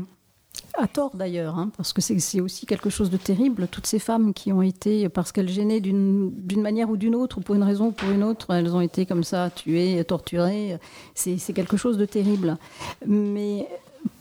[0.75, 3.67] à tort d'ailleurs, hein, parce que c'est aussi quelque chose de terrible.
[3.67, 7.41] Toutes ces femmes qui ont été, parce qu'elles gênaient d'une manière ou d'une autre, ou
[7.41, 10.79] pour une raison ou pour une autre, elles ont été comme ça tuées, torturées.
[11.13, 12.57] C'est quelque chose de terrible.
[13.05, 13.67] Mais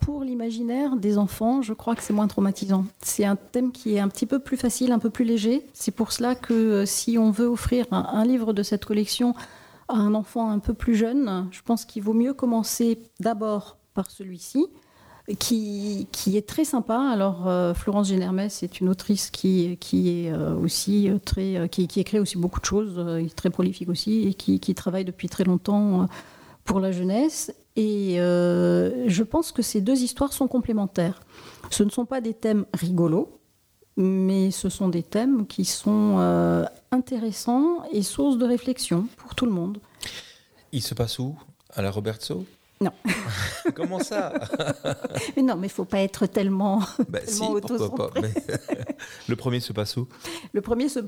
[0.03, 2.85] pour l'imaginaire des enfants, je crois que c'est moins traumatisant.
[3.01, 5.65] C'est un thème qui est un petit peu plus facile, un peu plus léger.
[5.73, 9.35] C'est pour cela que euh, si on veut offrir un, livre de cette collection
[9.89, 14.11] à un enfant un peu plus jeune, je pense qu'il vaut mieux commencer d'abord par
[14.11, 14.67] celui-ci.
[15.39, 16.99] Qui, qui, est très sympa.
[16.99, 21.69] Alors, euh, Florence Génermès est une autrice qui, qui est euh, aussi très.
[21.71, 23.01] qui, écrit aussi beaucoup de choses,
[23.37, 26.09] très prolifique aussi, et qui travaille depuis très longtemps
[26.65, 27.53] pour la jeunesse.
[27.77, 31.21] Et euh, je pense que ces deux histoires sont complémentaires.
[31.71, 33.41] Ce ne sont pas des thèmes rigolos,
[33.97, 39.47] mais ce sont des thèmes qui sont euh, intéressants et source de réflexion pour tout
[39.47, 39.79] le monde.
[40.73, 41.35] Il se passe où?
[41.75, 42.45] À la Roberto
[42.83, 42.93] non.
[43.75, 44.33] Comment ça
[45.37, 47.55] mais Non, mais il ne faut pas être tellement, bah, tellement
[49.29, 50.09] Le premier se passe où?
[50.53, 51.01] Le premier se,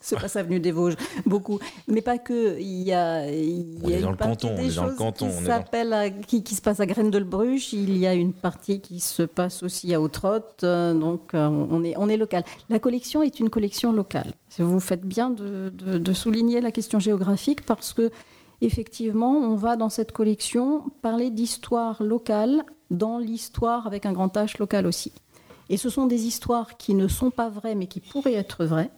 [0.00, 0.96] se passe avenue des Vosges,
[1.26, 1.58] beaucoup.
[1.88, 2.58] Mais pas que.
[2.58, 5.28] Il y a, il y a dans le canton, des dans le canton.
[5.28, 7.72] Qui, s'appelle, qui, qui, se passe à Graines de Bruche.
[7.72, 10.62] Il y a une partie qui se passe aussi à Autrotte.
[10.62, 12.44] Euh, donc, euh, on est, on est local.
[12.68, 14.32] La collection est une collection locale.
[14.58, 18.10] Vous faites bien de, de, de souligner la question géographique parce que
[18.60, 24.58] effectivement, on va dans cette collection parler d'histoire locale dans l'histoire avec un grand H
[24.58, 25.12] local aussi.
[25.68, 28.90] Et ce sont des histoires qui ne sont pas vraies, mais qui pourraient être vraies.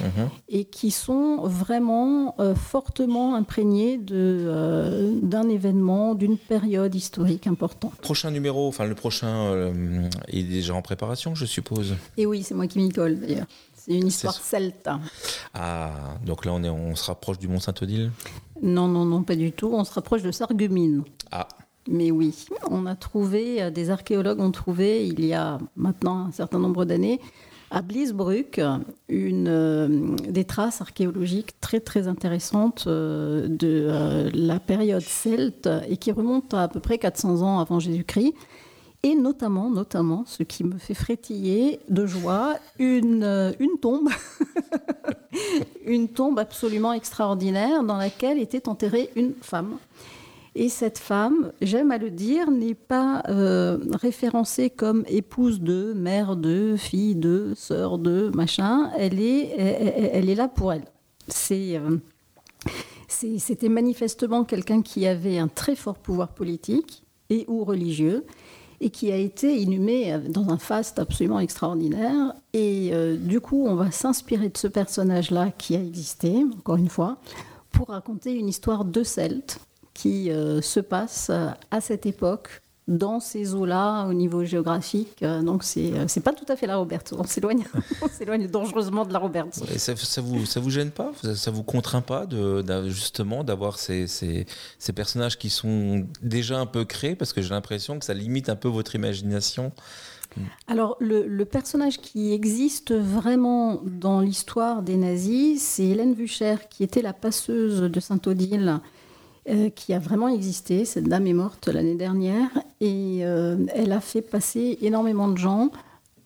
[0.00, 0.28] Mhm.
[0.50, 7.94] et qui sont vraiment euh, fortement imprégnées euh, d'un événement, d'une période historique importante.
[8.02, 11.96] Prochain numéro, enfin le prochain euh, est déjà en préparation, je suppose.
[12.18, 13.46] Et oui, c'est moi qui m'y colle d'ailleurs.
[13.74, 14.90] C'est une histoire celte.
[15.54, 15.92] Ah,
[16.26, 18.10] donc là on, est, on se rapproche du Mont Saint-Odile
[18.62, 19.70] Non, non, non, pas du tout.
[19.72, 21.04] On se rapproche de Sarreguemines.
[21.30, 21.46] Ah.
[21.88, 26.58] Mais oui, on a trouvé, des archéologues ont trouvé il y a maintenant un certain
[26.58, 27.18] nombre d'années,
[27.70, 28.60] à Blisbruck
[29.08, 35.96] une, euh, des traces archéologiques très très intéressantes euh, de euh, la période celte et
[35.96, 38.34] qui remontent à à peu près 400 ans avant Jésus-Christ.
[39.04, 44.08] Et notamment, notamment, ce qui me fait frétiller de joie, une, une tombe,
[45.86, 49.78] une tombe absolument extraordinaire dans laquelle était enterrée une femme.
[50.54, 56.34] Et cette femme, j'aime à le dire, n'est pas euh, référencée comme épouse de, mère
[56.34, 58.90] de, fille de, sœur de, machin.
[58.98, 60.84] Elle est, elle, est là pour elle.
[61.52, 61.98] Euh,
[63.06, 68.24] c'est, c'était manifestement quelqu'un qui avait un très fort pouvoir politique et ou religieux
[68.80, 72.34] et qui a été inhumé dans un faste absolument extraordinaire.
[72.52, 76.88] Et euh, du coup, on va s'inspirer de ce personnage-là qui a existé, encore une
[76.88, 77.18] fois,
[77.72, 79.58] pour raconter une histoire de Celtes
[79.94, 85.22] qui euh, se passe euh, à cette époque dans ces eaux-là au niveau géographique.
[85.22, 87.16] Euh, donc c'est c'est pas tout à fait la Roberto.
[87.18, 87.64] On s'éloigne
[88.02, 89.64] on s'éloigne dangereusement de la Roberto.
[89.76, 91.12] ça, ça, vous ça vous gêne pas?
[91.34, 94.46] Ça, vous contraint pas de, justement d'avoir ces, ces,
[94.78, 97.14] ces, personnages qui sont déjà un peu créés?
[97.14, 99.72] Parce que j'ai l'impression que ça limite un peu votre imagination
[100.66, 107.02] Alors, le, personnage qui existe vraiment dans l'histoire des nazis, c'est Hélène Vucher, qui était
[107.02, 108.80] la passeuse de Saint-Odile,
[109.48, 110.84] euh, qui a vraiment existé.
[110.84, 115.70] Cette dame est morte l'année dernière et euh, elle a fait passer énormément de gens.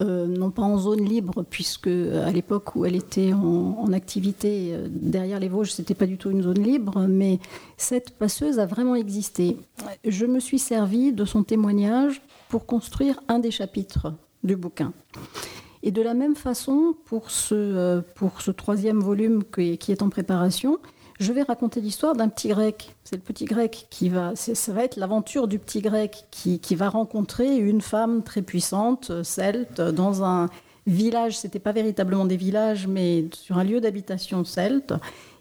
[0.02, 4.76] Euh, non pas en zone libre, puisque à l'époque où elle était en, en activité
[4.88, 7.38] derrière les Vosges, c'était pas du tout une zone libre, mais
[7.76, 9.56] cette passeuse a vraiment existé.
[10.04, 14.12] Je me suis servi de son témoignage pour construire un des chapitres
[14.42, 14.92] du bouquin.
[15.84, 20.80] Et de la même façon, pour ce, pour ce troisième volume qui est en préparation,
[21.22, 22.94] je vais raconter l'histoire d'un petit grec.
[23.04, 26.74] C'est le petit grec qui va, ça va être l'aventure du petit grec qui, qui,
[26.74, 30.48] va rencontrer une femme très puissante, celte, dans un
[30.86, 31.38] village.
[31.38, 34.94] C'était pas véritablement des villages, mais sur un lieu d'habitation celte,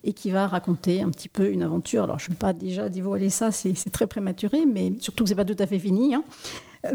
[0.04, 2.04] et qui va raconter un petit peu une aventure.
[2.04, 5.36] Alors je ne vais pas déjà dévoiler ça, c'est très prématuré, mais surtout que c'est
[5.36, 6.16] pas tout à fait fini.
[6.16, 6.24] Hein.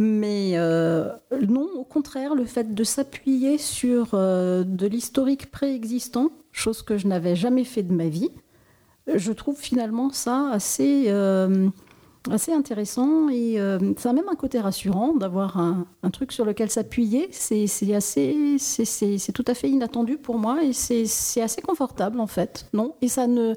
[0.00, 1.10] Mais euh,
[1.48, 7.06] non, au contraire, le fait de s'appuyer sur euh, de l'historique préexistant, chose que je
[7.06, 8.30] n'avais jamais fait de ma vie,
[9.14, 11.68] je trouve finalement ça assez, euh,
[12.30, 13.58] assez intéressant et
[13.96, 17.28] ça a même un côté rassurant d'avoir un, un, truc sur lequel s'appuyer.
[17.30, 22.66] C'est assez, c'est tout à fait inattendu pour moi et c'est assez confortable en fait,
[22.72, 22.94] non?
[23.02, 23.54] Et ça ne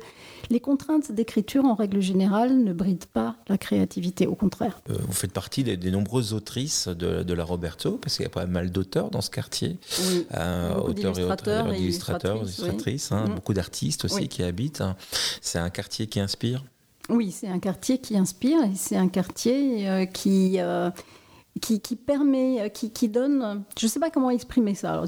[0.50, 4.82] les contraintes d'écriture, en règle générale, ne brident pas la créativité, au contraire.
[4.90, 8.46] Euh, vous faites partie des, nombreuses autrices de, la Roberto, parce qu'il y a pas
[8.46, 9.78] mal d'auteurs dans ce quartier.
[10.08, 10.26] Oui.
[10.36, 11.18] Euh, auteurs
[11.74, 13.36] et illustrateurs, illustratrices, hein, mm.
[13.36, 14.84] beaucoup d'artistes aussi qui habitent.
[15.42, 16.64] C'est un quartier qui inspire?
[17.10, 20.60] Oui, c'est un quartier qui inspire et c'est un quartier euh, qui...
[21.62, 25.04] qui, qui, permet, qui, qui donne, je ne sais pas comment exprimer ça,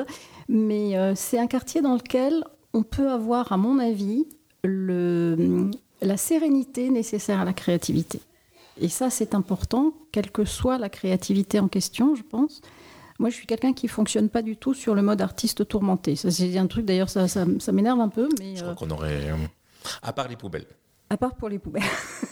[0.48, 2.44] mais c'est un quartier dans lequel
[2.74, 4.26] on peut avoir, à mon avis,
[4.62, 5.70] le,
[6.02, 8.20] la sérénité nécessaire à la créativité.
[8.80, 12.60] Et ça, c'est important, quelle que soit la créativité en question, je pense.
[13.18, 16.16] Moi, je suis quelqu'un qui fonctionne pas du tout sur le mode artiste tourmenté.
[16.16, 18.28] Ça, c'est un truc, d'ailleurs, ça, ça, m'énerve un peu.
[18.38, 19.30] Mais, je crois euh, qu'on aurait.
[19.30, 19.36] Euh,
[20.02, 20.66] à part les poubelles.
[21.08, 21.82] À part pour les poubelles.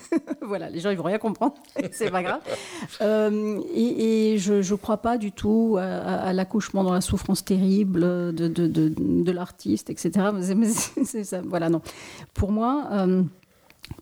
[0.42, 1.54] voilà, les gens ils vont rien comprendre,
[1.92, 2.40] c'est pas grave.
[3.00, 8.00] Euh, et, je ne crois pas du tout à, l'accouchement dans la souffrance terrible
[8.34, 10.30] de, l'artiste, etc.
[11.44, 11.82] voilà, non.
[12.34, 13.22] Pour moi, euh,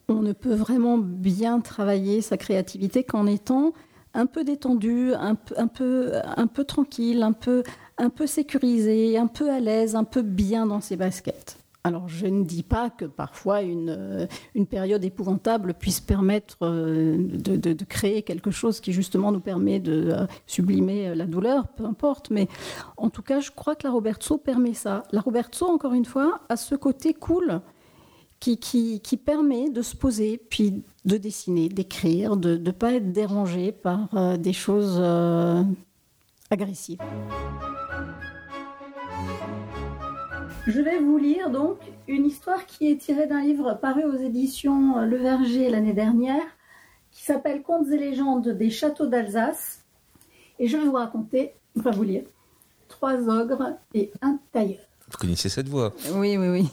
[0.08, 3.72] on ne peut vraiment bien travailler sa créativité qu'en étant
[4.14, 5.34] un peu détendu, un
[5.66, 11.61] peu, tranquille, un peu sécurisé, un peu à l'aise, un peu bien dans ses baskets.
[11.84, 17.84] Alors, je ne dis pas que parfois une, euh, période épouvantable puisse permettre euh, de,
[17.84, 22.30] créer quelque chose qui justement nous permet de euh, sublimer la douleur, peu importe.
[22.30, 22.46] Mais
[22.96, 25.02] en tout cas, je crois que la Roberto permet ça.
[25.10, 27.60] La Roberto, encore une fois, a ce côté cool
[28.38, 34.36] qui permet de se poser, puis de dessiner, d'écrire, de ne pas être dérangé par
[34.36, 35.00] des choses
[36.50, 36.98] agressives.
[40.66, 45.00] Je vais vous lire donc une histoire qui est tirée d'un livre paru aux éditions
[45.04, 46.44] Le Verger l'année dernière,
[47.10, 49.80] qui s'appelle Contes et légendes des châteaux d'Alsace.
[50.60, 52.22] Et je vais vous raconter, enfin vous lire,
[52.86, 54.78] trois ogres et un tailleur.
[55.10, 56.68] Vous connaissez cette voix Oui, oui, oui.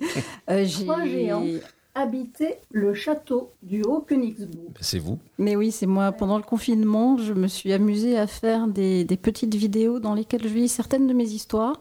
[0.50, 1.46] euh, trois géants
[1.94, 4.70] habitaient le château du Haut-Königsbourg.
[4.74, 6.12] Ben, c'est vous Mais oui, c'est moi.
[6.12, 10.46] Pendant le confinement, je me suis amusée à faire des, des petites vidéos dans lesquelles
[10.46, 11.80] je lis certaines de mes histoires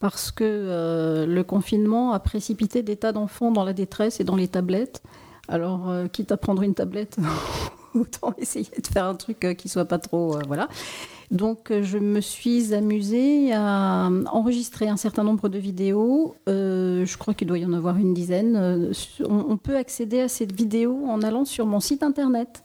[0.00, 4.36] parce que euh, le confinement a précipité des tas d'enfants dans la détresse et dans
[4.36, 5.02] les tablettes.
[5.48, 7.16] Alors, euh, quitte à prendre une tablette,
[7.94, 10.68] autant essayer de faire un truc euh, qui soit pas trop, voilà.
[11.30, 16.36] Donc, je me suis amusée à enregistrer un certain nombre de vidéos.
[16.46, 18.90] je crois qu'il doit y en avoir une dizaine.
[19.28, 22.62] on, peut accéder à cette vidéo en allant sur mon site internet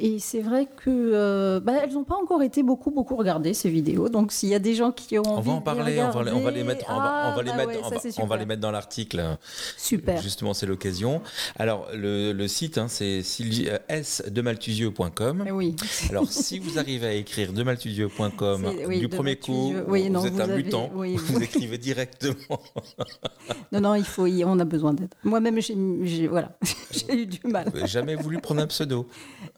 [0.00, 3.68] et c'est vrai que euh, bah, elles n'ont pas encore été beaucoup beaucoup regardées ces
[3.68, 4.08] vidéos.
[4.08, 6.32] Donc s'il y a des gens qui ont on va en parler, on, va les,
[6.32, 9.36] on, va les, mettre, on va, les mettre, on, va, les mettre dans l'article.
[9.76, 10.20] Super.
[10.22, 11.20] Justement, c'est l'occasion.
[11.58, 15.44] Alors le, le site, hein, c'est euh, s-demaltusieux.com.
[15.52, 15.76] Oui.
[16.08, 20.46] Alors si vous arrivez à écrire demaltusieux.com du premier coup, oui, non, vous êtes un
[20.46, 20.90] mutant.
[20.92, 22.60] vous, écrivez directement.
[23.72, 25.14] non, non, il faut, on a besoin d'aide.
[25.24, 26.56] Moi-même, j'ai, voilà,
[26.90, 27.70] j'ai eu du mal.
[27.84, 29.08] Jamais voulu prendre un pseudo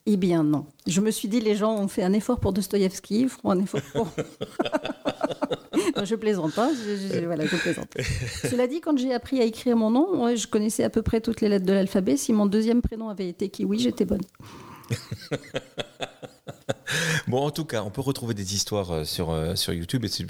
[0.07, 0.67] Eh bien non.
[0.87, 3.81] Je me suis dit, les gens ont fait un effort pour Dostoïevski, feront un effort
[3.93, 4.09] pour.
[6.05, 6.71] je plaisante pas.
[6.73, 7.89] Je, voilà, je plaisante.
[8.51, 11.41] Cela dit, quand j'ai appris à écrire mon nom, je connaissais à peu près toutes
[11.41, 12.17] les lettres de l'alphabet.
[12.17, 14.23] Si mon deuxième prénom avait été Kiwi, j'étais bonne.
[17.33, 20.27] Bon, en tout cas, on peut retrouver des histoires sur, sur YouTube et c'est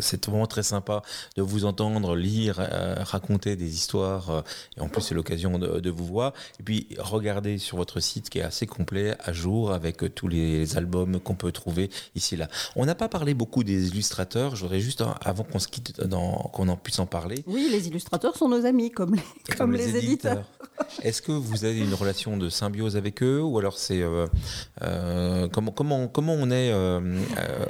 [0.00, 1.02] c'est vraiment très sympa
[1.36, 2.56] de vous entendre lire,
[3.00, 4.42] raconter des histoires.
[4.78, 6.32] et en plus, c'est l'occasion de, de, vous voir.
[6.58, 10.78] Et puis, regardez sur votre site qui est assez complet, à jour, avec tous les
[10.78, 12.48] albums qu'on peut trouver ici et là.
[12.76, 14.56] On n'a pas parlé beaucoup des illustrateurs.
[14.56, 17.44] Je voudrais juste, avant qu'on se quitte, qu'on en puisse en parler.
[17.46, 20.46] Oui, les illustrateurs sont nos amis, comme les, comme, les, éditeurs.
[21.02, 24.26] Est-ce que vous avez une relation de symbiose avec eux ou alors c'est euh,
[24.82, 27.00] euh, comment, comment, comment on est euh,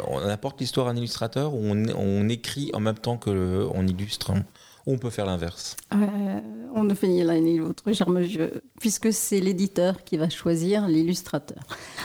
[0.09, 4.33] on apporte l'histoire à un illustrateur ou on, écrit en même temps que on illustre?
[4.87, 5.77] Ou on peut faire l'inverse?
[6.75, 7.83] On ne fait ni l'un ni l'autre,
[8.81, 11.59] puisque c'est l'éditeur qui va choisir l'illustrateur.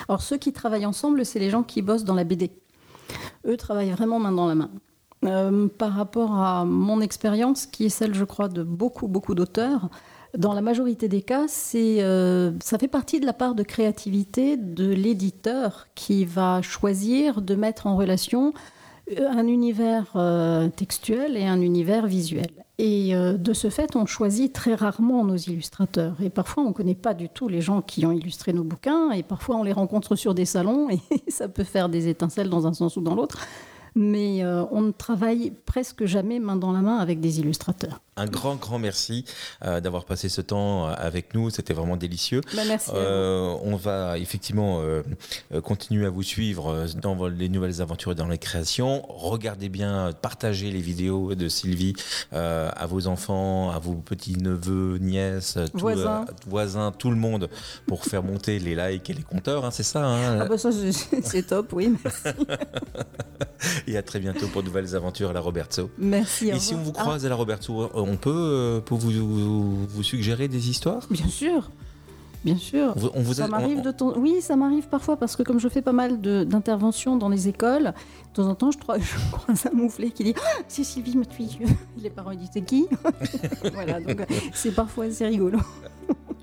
[0.10, 2.52] Alors ceux qui travaillent ensemble, c'est les gens qui bossent dans la BD.
[3.46, 4.70] Eux travaillent vraiment main dans la main.
[5.26, 9.90] Euh, par rapport à mon expérience, qui est celle, je crois, de beaucoup, beaucoup d'auteurs,
[10.38, 14.90] dans la majorité des cas, euh, ça fait partie de la part de créativité de
[14.90, 18.54] l'éditeur qui va choisir de mettre en relation
[19.18, 20.18] euh, un univers
[20.76, 22.50] textuel et un univers visuel.
[22.78, 26.18] Et de ce fait, on choisit très rarement nos illustrateurs.
[26.22, 29.12] Et parfois, on ne connaît pas du tout les gens qui ont illustré nos bouquins.
[29.12, 32.68] Et parfois, on les rencontre sur des salons et ça peut faire des étincelles dans
[32.68, 33.40] un sens ou dans l'autre
[33.96, 38.02] mais euh, on ne travaille presque jamais main dans la main avec des illustrateurs.
[38.18, 39.26] Un grand, grand merci
[39.66, 41.50] euh, d'avoir passé ce temps euh, avec nous.
[41.50, 42.40] C'était vraiment délicieux.
[42.56, 42.92] Bah, merci.
[42.92, 44.82] on va effectivement
[45.64, 49.04] continuer à vous suivre dans les nouvelles aventures et dans les créations.
[49.10, 51.94] Regardez bien, partagez les vidéos de Sylvie
[52.32, 56.26] à vos enfants, à vos petits-neveux, nièces, voisins.
[56.48, 57.50] voisins, tout le monde
[57.86, 59.66] pour faire monter les likes et les compteurs.
[59.66, 61.96] Hein, c'est ça hein ah bah ça, c'est top, oui.
[62.04, 62.30] Merci.
[63.88, 65.90] et à très bientôt pour de nouvelles aventures à la Roberto.
[65.98, 66.50] Merci.
[66.50, 70.48] Et si on vous croise à la Roberto, on peut euh, pour vous, vous, suggérer
[70.48, 71.08] des histoires?
[71.10, 71.70] Bien sûr.
[72.44, 72.94] Bien sûr.
[73.16, 74.16] On vous ça m'arrive de ton...
[74.20, 77.86] Oui, ça m'arrive parfois parce que comme je fais pas mal d'interventions dans les écoles,
[77.86, 81.26] de temps en temps, je, je croise un mouflet qui dit ah, C'est Sylvie, ma
[81.26, 81.58] fille.
[81.98, 82.86] Les parents disent C'est qui
[83.74, 85.58] Voilà, donc c'est parfois assez rigolo.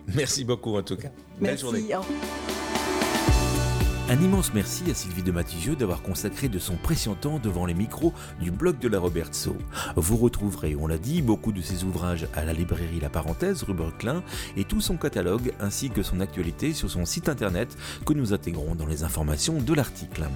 [0.08, 1.10] Merci beaucoup en tout cas.
[1.40, 1.64] Merci.
[1.64, 1.94] Belle journée.
[4.12, 7.72] Un immense merci à Sylvie de Matigieux d'avoir consacré de son précieux temps devant les
[7.72, 9.56] micros du blog de la Robertso.
[9.96, 13.74] Vous retrouverez, on l'a dit, beaucoup de ses ouvrages à la librairie La Parenthèse, rue
[13.98, 14.22] Klein,
[14.58, 18.74] et tout son catalogue ainsi que son actualité sur son site internet que nous intégrons
[18.74, 20.28] dans les informations de l'article.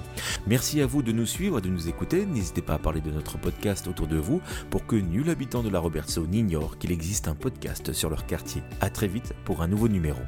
[0.47, 2.25] Merci à vous de nous suivre et de nous écouter.
[2.25, 5.69] N'hésitez pas à parler de notre podcast autour de vous pour que nul habitant de
[5.69, 8.63] la Robertso n'ignore qu'il existe un podcast sur leur quartier.
[8.81, 10.21] A très vite pour un nouveau numéro.